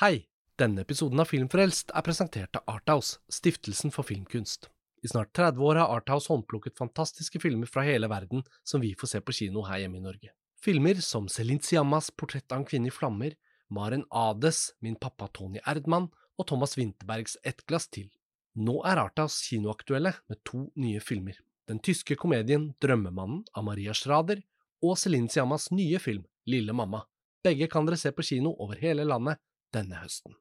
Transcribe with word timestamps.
Hei! 0.00 0.24
Denne 0.58 0.82
episoden 0.82 1.22
av 1.22 1.28
Filmfrelst 1.30 1.92
er 1.94 2.02
presentert 2.02 2.56
av 2.58 2.64
Arthouse, 2.72 3.20
stiftelsen 3.30 3.92
for 3.94 4.02
filmkunst. 4.02 4.66
I 5.06 5.10
snart 5.12 5.30
30 5.38 5.62
år 5.62 5.78
har 5.78 5.92
Arthouse 5.94 6.32
håndplukket 6.32 6.74
fantastiske 6.80 7.38
filmer 7.38 7.70
fra 7.70 7.84
hele 7.86 8.08
verden 8.10 8.42
som 8.66 8.82
vi 8.82 8.90
får 8.98 9.12
se 9.12 9.20
på 9.22 9.36
kino 9.38 9.62
her 9.68 9.84
hjemme 9.84 10.00
i 10.00 10.02
Norge. 10.02 10.32
Filmer 10.58 10.98
som 10.98 11.28
Celine 11.30 11.62
Siammas 11.62 12.10
Portrett 12.10 12.50
av 12.50 12.64
en 12.64 12.66
kvinne 12.66 12.90
i 12.90 12.96
flammer, 12.96 13.38
Maren 13.70 14.02
Ades 14.10 14.64
Min 14.82 14.98
pappa 14.98 15.30
Tony 15.30 15.62
Erdmann 15.62 16.10
og 16.10 16.50
Thomas 16.50 16.74
Winterbergs 16.74 17.38
Et 17.46 17.62
glass 17.62 17.86
til. 17.86 18.10
Nå 18.58 18.80
er 18.82 18.98
Arthouse 19.06 19.46
kinoaktuelle 19.46 20.16
med 20.26 20.42
to 20.42 20.66
nye 20.74 21.06
filmer. 21.06 21.38
Den 21.70 21.78
tyske 21.78 22.18
komedien 22.18 22.72
Drømmemannen 22.82 23.46
av 23.54 23.70
Maria 23.70 23.94
Schrader 23.94 24.42
og 24.82 24.98
Celine 24.98 25.30
Siammas 25.30 25.70
nye 25.70 26.02
film 26.02 26.26
Lille 26.50 26.74
mamma. 26.74 27.06
Begge 27.46 27.70
kan 27.70 27.86
dere 27.86 28.00
se 28.00 28.10
på 28.10 28.26
kino 28.26 28.56
over 28.58 28.82
hele 28.82 29.06
landet 29.06 29.38
denne 29.74 29.98
høsten. 30.00 30.38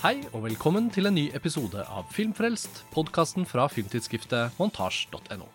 Hei 0.00 0.22
og 0.32 0.46
velkommen 0.46 0.86
til 0.88 1.10
en 1.10 1.18
ny 1.18 1.26
episode 1.36 1.82
av 1.84 2.06
Filmfrelst, 2.14 2.86
podkasten 2.94 3.44
fra 3.44 3.66
filmtidsskriftet 3.68 4.56
montasj.no. 4.56 5.48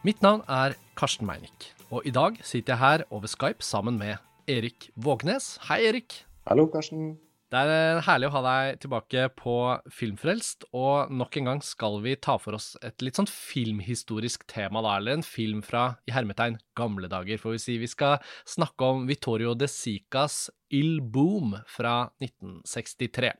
Mitt 0.00 0.24
navn 0.24 0.40
er 0.48 0.78
Karsten 0.96 1.28
Meinick, 1.28 1.74
og 1.92 2.08
i 2.08 2.14
dag 2.16 2.40
sitter 2.40 2.72
jeg 2.72 2.80
her 2.80 3.04
over 3.10 3.28
Skype 3.28 3.60
sammen 3.60 4.00
med 4.00 4.16
Erik 4.48 4.88
Vågnes. 4.96 5.58
Hei, 5.68 5.82
Erik. 5.90 6.22
Hallo, 6.48 6.70
Karsten. 6.72 7.18
Det 7.46 7.60
er 7.62 8.00
herlig 8.02 8.26
å 8.26 8.32
ha 8.34 8.40
deg 8.42 8.78
tilbake 8.82 9.28
på 9.38 9.54
Filmfrelst, 9.94 10.64
og 10.74 11.12
nok 11.14 11.36
en 11.38 11.50
gang 11.50 11.60
skal 11.62 12.00
vi 12.02 12.16
ta 12.18 12.34
for 12.42 12.58
oss 12.58 12.72
et 12.82 13.04
litt 13.06 13.20
sånn 13.20 13.30
filmhistorisk 13.30 14.48
tema, 14.50 14.82
da, 14.82 14.96
eller 14.98 15.20
en 15.20 15.22
film 15.26 15.60
fra, 15.62 15.92
i 16.10 16.14
hermetegn, 16.16 16.58
gamle 16.78 17.06
dager, 17.12 17.38
får 17.38 17.54
vi 17.54 17.60
si. 17.62 17.76
Vi 17.78 17.90
skal 17.92 18.18
snakke 18.50 18.90
om 18.90 19.06
Vittorio 19.06 19.54
de 19.54 19.70
Sicas 19.70 20.48
Il 20.74 20.98
Boom 20.98 21.54
fra 21.70 22.08
1963. 22.18 23.30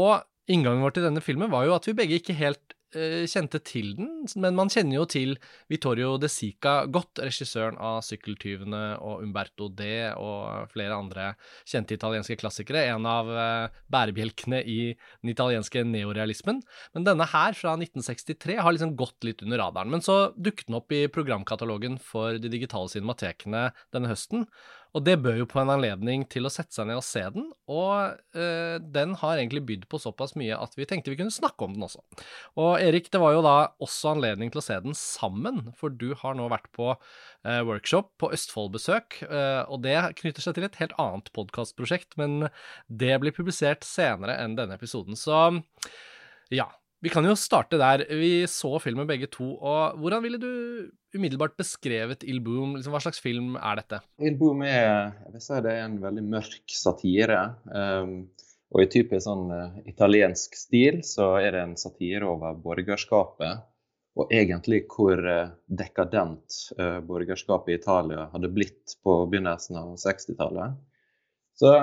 Og 0.00 0.24
inngangen 0.48 0.80
vår 0.84 0.96
til 0.96 1.04
denne 1.04 1.24
filmen 1.24 1.52
var 1.52 1.68
jo 1.68 1.76
at 1.76 1.84
vi 1.88 1.96
begge 1.96 2.22
ikke 2.22 2.36
helt 2.40 2.72
eh, 2.72 2.73
kjente 3.30 3.60
til 3.64 3.94
den, 3.98 4.10
men 4.40 4.56
man 4.56 4.70
kjenner 4.72 5.00
jo 5.00 5.06
til 5.10 5.34
Vittorio 5.72 6.14
de 6.20 6.28
Sica 6.30 6.84
godt, 6.86 7.20
regissøren 7.22 7.78
av 7.78 8.02
'Sykkeltyvene' 8.04 9.00
og 9.00 9.22
'Umberto 9.24 9.68
D' 9.68 10.14
og 10.16 10.70
flere 10.72 10.96
andre 10.96 11.26
kjente 11.66 11.96
italienske 11.96 12.36
klassikere. 12.40 12.86
En 12.94 13.06
av 13.08 13.30
eh, 13.30 13.80
bærebjelkene 13.92 14.62
i 14.62 14.78
den 14.94 15.32
italienske 15.32 15.84
neorealismen. 15.86 16.62
Men 16.94 17.08
denne 17.08 17.26
her, 17.30 17.56
fra 17.58 17.74
1963, 17.78 18.58
har 18.60 18.72
liksom 18.72 18.96
gått 18.96 19.26
litt 19.26 19.42
under 19.42 19.60
radaren. 19.62 19.90
Men 19.90 20.04
så 20.04 20.32
dukket 20.36 20.70
den 20.70 20.78
opp 20.78 20.94
i 20.94 21.06
programkatalogen 21.12 21.98
for 22.02 22.38
de 22.38 22.52
digitale 22.52 22.90
cinematekene 22.92 23.68
denne 23.94 24.10
høsten. 24.12 24.48
Og 24.94 25.02
det 25.02 25.16
bør 25.24 25.40
jo 25.40 25.46
på 25.50 25.58
en 25.58 25.72
anledning 25.74 26.22
til 26.30 26.46
å 26.46 26.52
sette 26.52 26.76
seg 26.76 26.86
ned 26.86 27.00
og 27.00 27.06
se 27.06 27.22
den, 27.34 27.48
og 27.70 28.14
øh, 28.38 28.76
den 28.94 29.16
har 29.18 29.40
egentlig 29.40 29.64
bydd 29.66 29.88
på 29.90 29.98
såpass 30.02 30.36
mye 30.38 30.54
at 30.54 30.76
vi 30.78 30.86
tenkte 30.86 31.10
vi 31.10 31.18
kunne 31.18 31.34
snakke 31.34 31.66
om 31.66 31.74
den 31.74 31.86
også. 31.86 32.04
Og 32.62 32.78
Erik, 32.78 33.10
det 33.10 33.22
var 33.22 33.34
jo 33.34 33.42
da 33.44 33.56
også 33.82 34.12
anledning 34.12 34.52
til 34.54 34.62
å 34.62 34.64
se 34.64 34.78
den 34.84 34.94
sammen, 34.98 35.72
for 35.78 35.90
du 35.90 36.12
har 36.20 36.38
nå 36.38 36.46
vært 36.52 36.70
på 36.76 36.92
øh, 36.94 37.62
workshop 37.66 38.12
på 38.22 38.30
Østfold-besøk, 38.36 39.18
øh, 39.26 39.62
og 39.66 39.82
det 39.86 39.98
knytter 40.22 40.46
seg 40.46 40.58
til 40.58 40.68
et 40.68 40.78
helt 40.78 40.94
annet 41.02 41.32
podkastprosjekt, 41.34 42.14
men 42.20 42.46
det 42.86 43.18
blir 43.22 43.34
publisert 43.34 43.82
senere 43.88 44.38
enn 44.44 44.54
denne 44.60 44.78
episoden, 44.78 45.18
så 45.18 45.48
ja. 46.54 46.70
Vi 47.04 47.10
kan 47.12 47.26
jo 47.28 47.34
starte 47.36 47.76
der. 47.76 48.06
Vi 48.16 48.46
så 48.48 48.78
filmen 48.80 49.04
begge 49.08 49.28
to, 49.28 49.50
og 49.60 49.98
hvordan 50.00 50.22
ville 50.24 50.38
du 50.40 50.52
umiddelbart 51.12 51.52
beskrevet 51.58 52.24
Il 52.24 52.40
Boom? 52.40 52.78
Liksom, 52.78 52.94
hva 52.94 53.02
slags 53.04 53.20
film 53.20 53.58
er 53.60 53.82
dette? 53.82 53.98
Il 54.24 54.38
Boom 54.40 54.64
er, 54.64 55.12
jeg 55.26 55.34
vil 55.34 55.44
si 55.44 55.58
det 55.66 55.74
er 55.74 55.84
en 55.84 55.98
veldig 56.00 56.24
mørk 56.32 56.76
satire. 56.78 57.42
Um, 57.68 58.16
og 58.72 58.86
i 58.86 58.88
typisk 58.96 59.26
sånn 59.26 59.52
uh, 59.52 59.76
italiensk 59.90 60.56
stil 60.56 61.02
så 61.04 61.34
er 61.42 61.52
det 61.52 61.62
en 61.66 61.76
satire 61.78 62.24
over 62.30 62.56
borgerskapet. 62.64 63.68
Og 64.16 64.32
egentlig 64.32 64.86
hvor 64.88 65.20
uh, 65.20 65.52
dekadent 65.68 66.60
uh, 66.80 67.02
borgerskapet 67.04 67.74
i 67.74 67.80
Italia 67.82 68.30
hadde 68.32 68.54
blitt 68.56 68.96
på 69.04 69.20
begynnelsen 69.28 69.76
av 69.82 69.92
60-tallet. 70.00 70.80
Så 71.60 71.76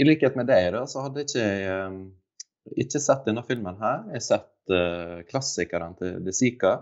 i 0.00 0.08
likhet 0.08 0.36
med 0.40 0.48
deg, 0.48 0.72
da, 0.72 0.86
så 0.88 1.04
hadde 1.04 1.28
ikke 1.28 1.44
jeg 1.44 1.80
um, 1.92 2.04
ikke 2.72 3.00
sett 3.02 3.26
denne 3.28 3.44
filmen 3.46 3.76
her. 3.80 4.04
Jeg 4.08 4.20
har 4.20 4.26
sett 4.28 4.72
uh, 4.72 5.22
klassikerne 5.28 5.92
til 5.98 6.20
De 6.24 6.34
Sica. 6.34 6.78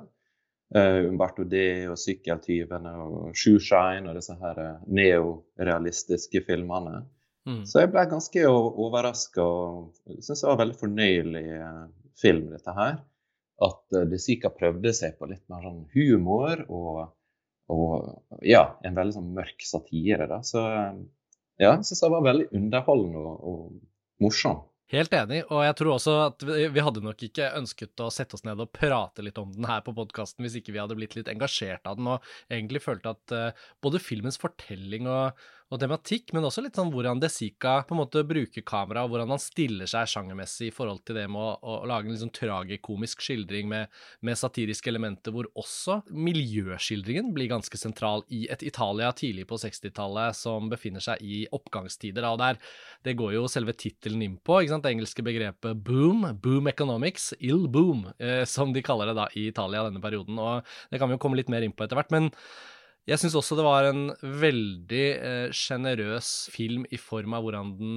Uh, 0.73 1.09
Umberto 1.11 1.45
D 1.45 1.85
og 1.91 1.99
'Sykkeltyvene' 2.01 2.95
og 3.05 3.35
'Shoeshine' 3.37 4.09
og 4.09 4.17
disse 4.17 4.37
her 4.41 4.61
uh, 4.63 4.85
neorealistiske 4.89 6.45
filmene. 6.47 7.03
Mm. 7.45 7.65
Så 7.67 7.83
jeg 7.83 7.91
ble 7.93 8.07
ganske 8.09 8.45
overraska 8.49 9.43
og 9.43 10.21
syns 10.23 10.41
det 10.41 10.47
var 10.47 10.55
en 10.55 10.63
veldig 10.63 10.79
fornøyelig 10.79 11.47
uh, 11.59 11.83
film, 12.23 12.47
dette 12.55 12.77
her. 12.79 13.03
At 13.63 13.99
De 14.11 14.19
Sica 14.19 14.51
prøvde 14.55 14.95
seg 14.97 15.19
på 15.19 15.29
litt 15.31 15.45
mer 15.53 15.67
sånn 15.67 15.85
humor 15.93 16.65
og, 16.67 17.03
og 17.71 18.41
ja, 18.47 18.65
en 18.83 18.97
veldig 18.97 19.15
sånn 19.19 19.35
mørk 19.37 19.63
satire. 19.67 20.27
da. 20.31 20.41
Så 20.47 20.63
ja, 21.61 21.77
jeg 21.77 21.85
syns 21.87 22.03
det 22.03 22.11
var 22.11 22.25
veldig 22.27 22.49
underholdende 22.59 23.23
og, 23.23 23.45
og 23.53 24.25
morsom. 24.25 24.65
Helt 24.93 25.15
enig, 25.17 25.39
og 25.49 25.63
jeg 25.65 25.75
tror 25.79 25.95
også 25.95 26.15
at 26.27 26.43
vi 26.45 26.83
hadde 26.85 27.01
nok 27.01 27.23
ikke 27.25 27.47
ønsket 27.57 28.03
å 28.05 28.11
sette 28.13 28.37
oss 28.37 28.45
ned 28.45 28.61
og 28.61 28.75
prate 28.77 29.25
litt 29.25 29.39
om 29.41 29.49
den 29.55 29.65
her 29.65 29.81
på 29.87 29.95
podkasten 29.97 30.45
hvis 30.45 30.59
ikke 30.59 30.75
vi 30.75 30.83
hadde 30.83 30.99
blitt 30.99 31.17
litt 31.17 31.31
engasjert 31.33 31.89
av 31.89 31.97
den 31.97 32.11
og 32.13 32.27
egentlig 32.53 32.83
følte 32.85 33.15
at 33.15 33.33
uh, 33.33 33.63
både 33.81 34.03
filmens 34.05 34.37
fortelling 34.43 35.09
og, 35.09 35.41
og 35.73 35.81
tematikk, 35.81 36.35
men 36.37 36.45
også 36.45 36.63
litt 36.65 36.77
sånn 36.77 36.91
hvordan 36.93 37.21
De 37.23 37.31
Sica 37.33 37.79
på 37.89 37.95
en 37.95 38.03
måte 38.03 38.21
bruker 38.29 38.65
kamera, 38.67 39.07
og 39.07 39.13
hvordan 39.13 39.31
han 39.33 39.41
stiller 39.41 39.89
seg 39.89 40.11
sjangermessig 40.11 40.69
i 40.69 40.75
forhold 40.75 41.01
til 41.09 41.17
det 41.17 41.25
med 41.33 41.41
å, 41.41 41.55
å, 41.65 41.77
lage 41.89 42.11
en 42.13 42.19
sånn 42.21 42.33
tragikomisk 42.35 43.23
skildring 43.25 43.71
med, 43.71 43.93
med, 44.21 44.37
satiriske 44.37 44.93
elementer, 44.93 45.33
hvor 45.33 45.49
også 45.59 46.03
miljøskildringen 46.13 47.31
blir 47.33 47.49
ganske 47.55 47.81
sentral 47.81 48.27
i 48.29 48.45
et 48.53 48.65
Italia 48.69 49.09
tidlig 49.17 49.47
på 49.49 49.57
60-tallet 49.63 50.37
som 50.37 50.69
befinner 50.73 51.05
seg 51.05 51.23
i 51.25 51.47
oppgangstider. 51.57 52.27
Og 52.29 52.43
der, 52.43 52.61
det 53.07 53.17
går 53.21 53.39
jo 53.39 53.47
selve 53.51 53.73
tittelen 53.73 54.27
inn 54.27 54.37
på, 54.45 54.61
ikke 54.61 54.75
sant, 54.75 54.85
det 54.85 54.93
engelske 54.93 55.25
begrepet 55.25 55.81
boom, 55.89 56.27
boom 56.45 56.69
economics, 56.69 57.31
ill 57.41 57.65
boom, 57.73 58.11
eh, 58.21 58.43
som 58.49 58.77
de 58.77 58.85
kaller 58.85 59.09
det 59.09 59.17
da 59.23 59.31
i 59.41 59.49
Italia 59.49 59.87
denne 59.89 60.05
perioden. 60.05 60.37
Og 60.37 60.77
det 60.93 61.01
kan 61.01 61.09
vi 61.09 61.17
jo 61.17 61.25
komme 61.25 61.41
litt 61.41 61.53
mer 61.53 61.65
inn 61.65 61.73
på 61.73 61.89
etter 61.89 61.97
hvert. 61.97 62.13
men 62.13 62.31
jeg 63.03 63.19
syns 63.19 63.35
også 63.35 63.57
det 63.59 63.65
var 63.67 63.89
en 63.89 64.03
veldig 64.23 65.07
sjenerøs 65.59 66.29
eh, 66.47 66.53
film 66.55 66.85
i 66.87 67.01
form 67.03 67.35
av 67.35 67.43
hvordan 67.43 67.73
den 67.81 67.97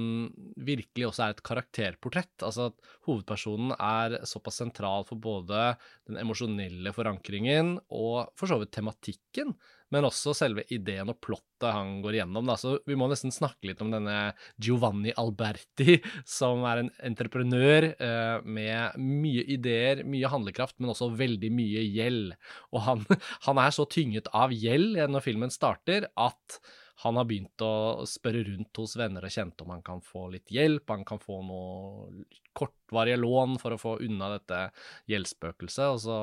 virkelig 0.66 1.06
også 1.06 1.26
er 1.26 1.34
et 1.36 1.42
karakterportrett. 1.46 2.34
Altså 2.42 2.72
at 2.72 2.90
hovedpersonen 3.06 3.76
er 3.76 4.18
såpass 4.26 4.58
sentral 4.64 5.06
for 5.06 5.22
både 5.22 5.68
den 6.08 6.18
emosjonelle 6.24 6.90
forankringen 6.96 7.76
og 7.86 8.32
for 8.34 8.50
så 8.50 8.58
vidt 8.58 8.74
tematikken 8.74 9.54
men 9.94 10.06
også 10.08 10.34
selve 10.36 10.64
ideen 10.74 11.10
og 11.12 11.18
plottet 11.22 11.68
han 11.72 12.00
går 12.04 12.18
igjennom. 12.18 12.48
Da. 12.48 12.56
Så 12.60 12.76
vi 12.88 12.96
må 12.98 13.08
nesten 13.10 13.34
snakke 13.34 13.70
litt 13.70 13.82
om 13.84 13.92
denne 13.94 14.32
Giovanni 14.62 15.14
Alberti, 15.18 15.98
som 16.28 16.64
er 16.68 16.82
en 16.82 16.90
entreprenør 17.10 17.90
eh, 17.94 18.38
med 18.42 18.98
mye 19.00 19.44
ideer, 19.56 20.02
mye 20.06 20.32
handlekraft, 20.32 20.78
men 20.80 20.92
også 20.92 21.12
veldig 21.16 21.52
mye 21.54 21.84
gjeld. 21.86 22.34
Og 22.74 22.82
han, 22.88 23.06
han 23.46 23.62
er 23.62 23.76
så 23.76 23.86
tynget 23.90 24.32
av 24.34 24.54
gjeld 24.54 24.98
når 25.10 25.24
filmen 25.24 25.54
starter, 25.54 26.10
at 26.16 26.60
han 27.04 27.18
har 27.20 27.26
begynt 27.28 27.60
å 27.60 28.06
spørre 28.08 28.40
rundt 28.46 28.78
hos 28.80 28.94
venner 28.96 29.26
og 29.26 29.32
kjente 29.32 29.66
om 29.66 29.72
han 29.74 29.82
kan 29.84 30.00
få 30.04 30.30
litt 30.32 30.48
hjelp, 30.52 30.88
han 30.88 31.04
kan 31.04 31.20
få 31.20 31.42
noe 31.44 32.24
kortvarige 32.56 33.18
lån 33.20 33.58
for 33.60 33.76
å 33.76 33.80
få 33.80 33.96
unna 34.06 34.30
dette 34.32 34.62
gjeldsspøkelset. 35.12 35.90
Og 35.92 36.00
så 36.06 36.20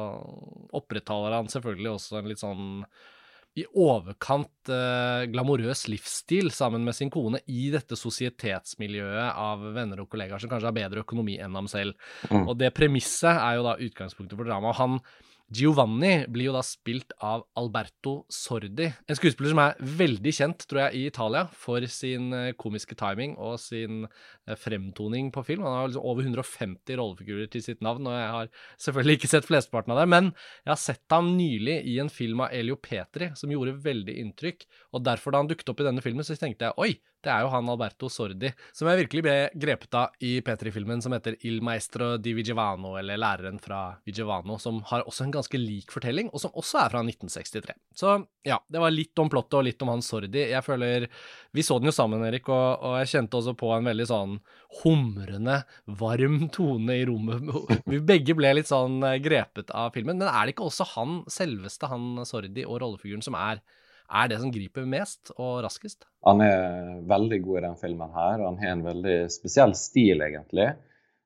opprettholder 0.74 1.38
han 1.38 1.52
selvfølgelig 1.54 1.92
også 1.94 2.18
en 2.20 2.32
litt 2.32 2.42
sånn 2.42 2.66
i 3.60 3.66
overkant 3.78 4.72
eh, 4.74 5.26
glamorøs 5.30 5.86
livsstil 5.92 6.50
sammen 6.54 6.86
med 6.86 6.98
sin 6.98 7.12
kone 7.14 7.44
i 7.46 7.68
dette 7.74 7.98
sosietetsmiljøet 8.00 9.38
av 9.38 9.68
venner 9.76 10.02
og 10.02 10.10
kollegaer 10.10 10.42
som 10.42 10.50
kanskje 10.50 10.72
har 10.72 10.78
bedre 10.78 11.04
økonomi 11.06 11.38
enn 11.42 11.54
ham 11.60 11.70
selv. 11.70 11.94
Mm. 12.32 12.48
Og 12.48 12.58
det 12.58 12.74
premisset 12.74 13.36
er 13.36 13.60
jo 13.60 13.68
da 13.68 13.78
utgangspunktet 13.78 14.40
for 14.40 14.50
dramaet. 14.50 14.80
Han 14.82 14.98
Giovanni 15.54 16.26
blir 16.32 16.50
jo 16.50 16.54
da 16.56 16.62
spilt 16.66 17.14
av 17.24 17.44
Alberto 17.60 18.14
Sordi, 18.32 18.88
en 18.90 19.18
skuespiller 19.18 19.54
som 19.54 19.62
er 19.62 19.78
veldig 20.00 20.34
kjent, 20.34 20.66
tror 20.70 20.82
jeg, 20.86 20.98
i 20.98 21.04
Italia 21.12 21.44
for 21.60 21.86
sin 21.92 22.34
eh, 22.34 22.54
komiske 22.58 22.98
timing 22.98 23.36
og 23.38 23.60
sin 23.62 24.08
eh, 24.08 24.56
fremtoning 24.60 25.30
på 25.36 25.44
film. 25.46 25.66
Han 25.68 25.78
har 25.78 25.92
liksom 25.92 26.08
over 26.10 26.26
150 26.26 26.98
rollefigurer 27.00 27.52
til 27.54 27.66
sitt 27.66 27.84
navn, 27.86 28.10
og 28.10 28.18
jeg 28.18 28.34
har 28.38 28.52
selvfølgelig 28.88 29.20
ikke 29.20 29.32
sett 29.36 29.50
flesteparten 29.50 29.94
av 29.94 30.02
det, 30.02 30.10
men 30.16 30.32
jeg 30.34 30.74
har 30.74 30.84
sett 30.88 31.18
ham 31.18 31.34
nylig 31.38 31.80
i 31.92 32.00
en 32.02 32.12
film 32.14 32.46
av 32.46 32.56
Elio 32.56 32.80
Petri 32.82 33.30
som 33.38 33.54
gjorde 33.54 33.78
veldig 33.86 34.18
inntrykk, 34.26 34.68
og 34.98 35.06
derfor 35.06 35.36
da 35.36 35.44
han 35.44 35.52
dukket 35.52 35.74
opp 35.74 35.84
i 35.84 35.90
denne 35.92 36.06
filmen, 36.06 36.26
så 36.26 36.40
tenkte 36.40 36.72
jeg 36.72 36.80
oi, 36.82 36.94
det 37.24 37.32
er 37.32 37.44
jo 37.46 37.52
han 37.54 37.70
Alberto 37.72 38.10
Sordi, 38.12 38.50
som 38.76 38.90
jeg 38.90 39.00
virkelig 39.04 39.24
ble 39.24 39.36
grepet 39.64 39.96
av 39.96 40.24
i 40.24 40.34
Petri-filmen 40.46 41.02
som 41.04 41.16
heter 41.16 41.38
Il 41.48 41.62
Maestro 41.64 42.18
di 42.20 42.34
Vigevano, 42.36 42.96
eller 43.00 43.20
Læreren 43.20 43.60
fra 43.64 43.82
Vigevano, 44.06 44.58
som 44.60 44.82
har 44.90 45.06
også 45.08 45.28
en 45.28 45.36
ganske 45.38 45.60
lik 45.60 45.94
fortelling, 45.94 46.32
og 46.34 46.44
som 46.44 46.56
også 46.60 46.82
er 46.82 46.92
fra 46.94 47.04
1963. 47.06 47.78
Så 47.96 48.16
ja, 48.44 48.60
det 48.68 48.82
var 48.84 48.92
litt 48.92 49.20
om 49.24 49.32
plottet 49.32 49.60
og 49.60 49.68
litt 49.70 49.86
om 49.86 49.94
han 49.94 50.04
Sordi. 50.04 50.50
Jeg 50.52 50.66
føler 50.66 51.08
Vi 51.56 51.64
så 51.64 51.78
den 51.80 51.92
jo 51.92 51.96
sammen, 51.96 52.26
Erik, 52.28 52.50
og, 52.52 52.84
og 52.84 52.98
jeg 53.02 53.12
kjente 53.14 53.40
også 53.40 53.56
på 53.60 53.72
en 53.76 53.88
veldig 53.88 54.10
sånn 54.10 54.40
humrende, 54.82 55.62
varm 55.86 56.50
tone 56.52 56.98
i 57.00 57.06
rommet. 57.08 57.48
Vi 57.92 58.02
begge 58.04 58.36
ble 58.36 58.56
litt 58.58 58.72
sånn 58.72 59.00
eh, 59.06 59.20
grepet 59.24 59.72
av 59.72 59.94
filmen. 59.96 60.20
Men 60.20 60.28
er 60.32 60.44
det 60.44 60.58
ikke 60.58 60.68
også 60.68 60.90
han 60.96 61.22
selveste, 61.32 61.88
han 61.92 62.26
Sordi 62.28 62.66
og 62.68 62.82
rollefiguren, 62.84 63.24
som 63.24 63.38
er 63.40 63.64
er 64.10 64.30
det 64.32 64.40
som 64.42 64.52
griper 64.54 64.88
mest 64.90 65.34
og 65.38 65.64
raskest? 65.66 66.06
Han 66.28 66.44
er 66.44 67.02
veldig 67.10 67.40
god 67.44 67.60
i 67.60 67.66
den 67.68 67.80
filmen 67.82 68.16
her. 68.16 68.44
Han 68.44 68.60
har 68.62 68.76
en 68.76 68.86
veldig 68.86 69.18
spesiell 69.34 69.76
stil, 69.78 70.24
egentlig. 70.26 70.72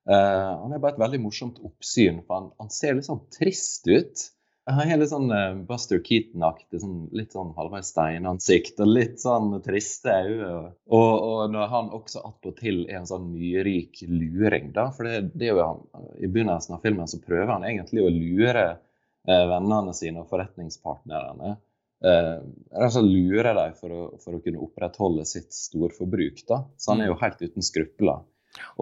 Uh, 0.08 0.64
han 0.64 0.74
er 0.74 0.80
bare 0.80 0.96
et 0.96 1.04
veldig 1.04 1.20
morsomt 1.26 1.60
oppsyn, 1.68 2.22
for 2.24 2.40
han, 2.40 2.50
han 2.62 2.72
ser 2.72 2.96
litt 2.96 3.10
sånn 3.10 3.26
trist 3.34 3.90
ut. 3.92 4.28
Han 4.68 4.90
har 4.90 5.00
litt 5.00 5.12
sånn 5.12 5.32
uh, 5.32 5.60
Buster 5.68 6.00
Keaton-aktig, 6.04 6.80
sånn, 6.84 6.96
litt 7.16 7.36
sånn 7.36 7.54
halvveis 7.56 7.92
steinansikt 7.94 8.82
og 8.84 8.92
litt 8.92 9.20
sånn 9.24 9.54
triste 9.64 10.16
øyne. 10.28 10.72
Og, 10.88 11.12
og, 11.12 11.44
når 11.54 11.70
han 11.72 11.94
også 11.96 12.24
attpåtil 12.28 12.86
er 12.88 13.02
en 13.02 13.10
sånn 13.10 13.30
nyrik 13.36 14.04
luring, 14.08 14.74
da. 14.76 14.90
For 14.96 15.08
det, 15.08 15.36
det 15.36 15.52
er 15.52 15.56
jo 15.56 15.70
han, 15.74 15.86
i 16.20 16.32
begynnelsen 16.32 16.76
av 16.78 16.84
filmen 16.88 17.12
så 17.12 17.20
prøver 17.24 17.54
han 17.58 17.68
egentlig 17.68 18.04
å 18.04 18.12
lure 18.12 18.68
uh, 18.76 19.46
vennene 19.54 19.96
sine 19.96 20.24
og 20.24 20.32
forretningspartnerne 20.32 21.58
eh, 22.06 22.40
altså 22.76 23.04
lurer 23.06 23.54
dem 23.58 23.76
for, 23.80 24.18
for, 24.24 24.38
å 24.38 24.42
kunne 24.44 24.64
opprettholde 24.64 25.26
sitt 25.30 25.54
storforbruk. 25.56 26.44
da. 26.50 26.64
Så 26.78 26.94
han 26.94 27.04
er 27.04 27.12
jo 27.12 27.18
mm. 27.18 27.24
helt 27.24 27.46
uten 27.46 27.66
skrupler. 27.66 28.26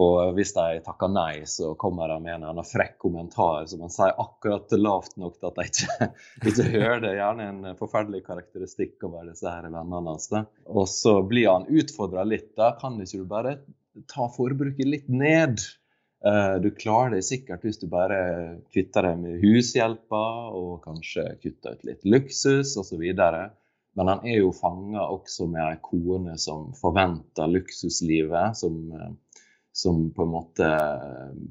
Og 0.00 0.34
hvis 0.36 0.54
de 0.56 0.80
takker 0.84 1.10
nei, 1.12 1.44
så 1.48 1.74
kommer 1.76 2.08
de 2.08 2.18
med 2.24 2.38
en 2.38 2.46
annen 2.50 2.64
frekk 2.66 2.96
kommentar 3.02 3.66
som 3.68 3.82
han 3.84 3.92
sier 3.92 4.14
akkurat 4.22 4.72
lavt 4.78 5.16
nok 5.20 5.36
til 5.36 5.50
at 5.50 5.58
de 5.58 5.66
ikke, 5.70 6.08
ikke 6.50 6.68
hører 6.72 7.02
det. 7.04 7.14
Gjerne 7.18 7.48
en 7.52 7.80
forferdelig 7.80 8.22
karakteristikk 8.28 9.08
over 9.08 9.28
disse 9.30 9.48
her 9.50 9.68
vennene 9.68 10.14
hans. 10.14 10.30
Og 10.66 10.86
så 10.92 11.18
blir 11.28 11.50
han 11.52 11.68
utfordra 11.68 12.24
litt. 12.28 12.54
da, 12.58 12.72
Kan 12.80 13.00
ikke 13.02 13.24
du 13.24 13.28
bare 13.28 13.58
ta 14.12 14.30
forbruket 14.32 14.88
litt 14.88 15.10
ned? 15.12 15.60
Eh, 16.26 16.60
du 16.60 16.70
klarer 16.74 17.14
deg 17.14 17.24
sikkert 17.24 17.64
hvis 17.66 17.78
du 17.78 17.86
bare 17.92 18.18
kvitter 18.72 19.06
deg 19.06 19.20
med 19.20 19.42
hushjelpa 19.44 20.22
og 20.56 20.80
kanskje 20.86 21.26
kutter 21.42 21.76
ut 21.76 21.86
litt 21.86 22.08
luksus 22.08 22.72
osv. 22.80 23.04
Men 23.96 24.10
han 24.10 24.24
er 24.26 24.40
jo 24.40 24.50
fanga 24.56 25.06
også 25.12 25.46
med 25.52 25.62
ei 25.62 25.78
kone 25.84 26.34
som 26.40 26.72
forventer 26.76 27.52
luksuslivet, 27.52 28.58
som, 28.58 28.80
eh, 28.96 29.44
som, 29.72 30.02
på 30.10 30.26
en 30.26 30.34
måte 30.34 30.72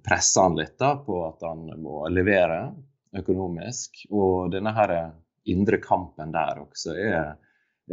presser 0.04 0.50
han 0.50 0.60
litt 0.60 0.76
da, 0.82 0.96
på 1.08 1.24
at 1.30 1.46
han 1.48 1.70
må 1.82 2.04
levere 2.12 2.60
økonomisk. 3.16 4.08
Og 4.12 4.52
denne 4.52 4.76
her 4.76 4.96
indre 5.46 5.80
kampen 5.80 6.34
der 6.36 6.66
også 6.66 6.98
er 7.00 7.36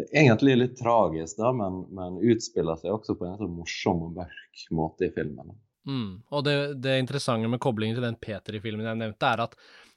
egentlig 0.09 0.57
litt 0.57 0.79
tragisk, 0.81 1.37
da, 1.39 1.53
men, 1.55 1.85
men 1.95 2.17
utspiller 2.33 2.81
seg 2.81 2.97
også 2.97 3.15
på 3.21 3.29
en 3.29 3.37
sånn 3.39 3.59
morsom 3.61 4.09
og 4.09 4.17
mørk 4.23 4.65
måte 4.75 5.07
i 5.07 5.15
filmen. 5.15 5.53
Mm. 5.89 6.23
Og 6.31 6.45
det, 6.47 6.57
det, 6.83 6.99
interessante 7.03 7.51
med 7.51 7.63
koblingen 7.63 7.99
til 7.99 8.07
den 8.07 8.19
Peter-filmen 8.23 8.87
jeg 8.87 9.01
nevnte, 9.01 9.31
er 9.33 9.47
at 9.47 9.57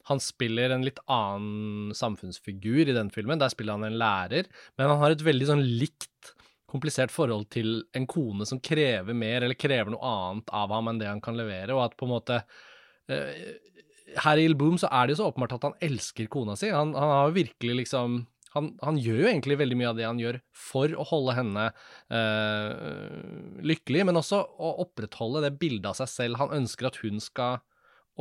han 0.09 0.21
spiller 0.21 0.73
en 0.73 0.85
litt 0.85 1.01
annen 1.09 1.93
samfunnsfigur 1.97 2.89
i 2.89 2.95
den 2.95 3.09
filmen. 3.13 3.41
Der 3.41 3.53
spiller 3.53 3.77
han 3.77 3.87
en 3.87 3.97
lærer, 4.01 4.49
men 4.77 4.91
han 4.91 5.01
har 5.01 5.15
et 5.15 5.25
veldig 5.25 5.49
sånn 5.49 5.63
likt, 5.65 6.33
komplisert 6.69 7.13
forhold 7.13 7.47
til 7.53 7.79
en 7.95 8.05
kone 8.09 8.45
som 8.49 8.59
krever 8.61 9.15
mer, 9.17 9.45
eller 9.45 9.57
krever 9.57 9.93
noe 9.93 10.09
annet 10.09 10.49
av 10.53 10.73
ham 10.75 10.91
enn 10.91 11.01
det 11.01 11.09
han 11.09 11.23
kan 11.23 11.37
levere, 11.37 11.73
og 11.73 11.85
at 11.85 11.97
på 11.97 12.07
en 12.07 12.13
måte 12.13 12.41
uh, 12.41 13.29
Her 14.21 14.41
i 14.41 14.45
Il 14.49 14.57
Boom 14.59 14.77
så 14.81 14.89
er 14.93 15.07
det 15.07 15.15
jo 15.15 15.21
så 15.21 15.29
åpenbart 15.31 15.55
at 15.57 15.65
han 15.69 15.77
elsker 15.83 16.27
kona 16.31 16.53
si. 16.59 16.69
Han, 16.73 16.93
han 16.97 17.13
har 17.13 17.29
jo 17.29 17.37
virkelig 17.39 17.77
liksom 17.83 18.19
han, 18.55 18.71
han, 18.83 18.99
gjør 19.01 19.21
jo 19.21 19.29
egentlig 19.29 19.57
veldig 19.59 19.77
mye 19.79 19.91
av 19.91 19.99
det 19.99 20.07
han 20.07 20.19
gjør 20.21 20.39
for 20.55 20.95
å 20.95 21.05
holde 21.09 21.35
henne 21.37 21.65
eh, 22.07 23.63
lykkelig, 23.67 24.05
men 24.07 24.19
også 24.21 24.41
å 24.41 24.73
opprettholde 24.85 25.43
det 25.45 25.55
bildet 25.59 25.89
av 25.91 25.99
seg 25.99 26.11
selv. 26.11 26.39
Han 26.39 26.55
ønsker 26.61 26.89
at 26.89 26.99
hun 27.03 27.19
skal 27.23 27.59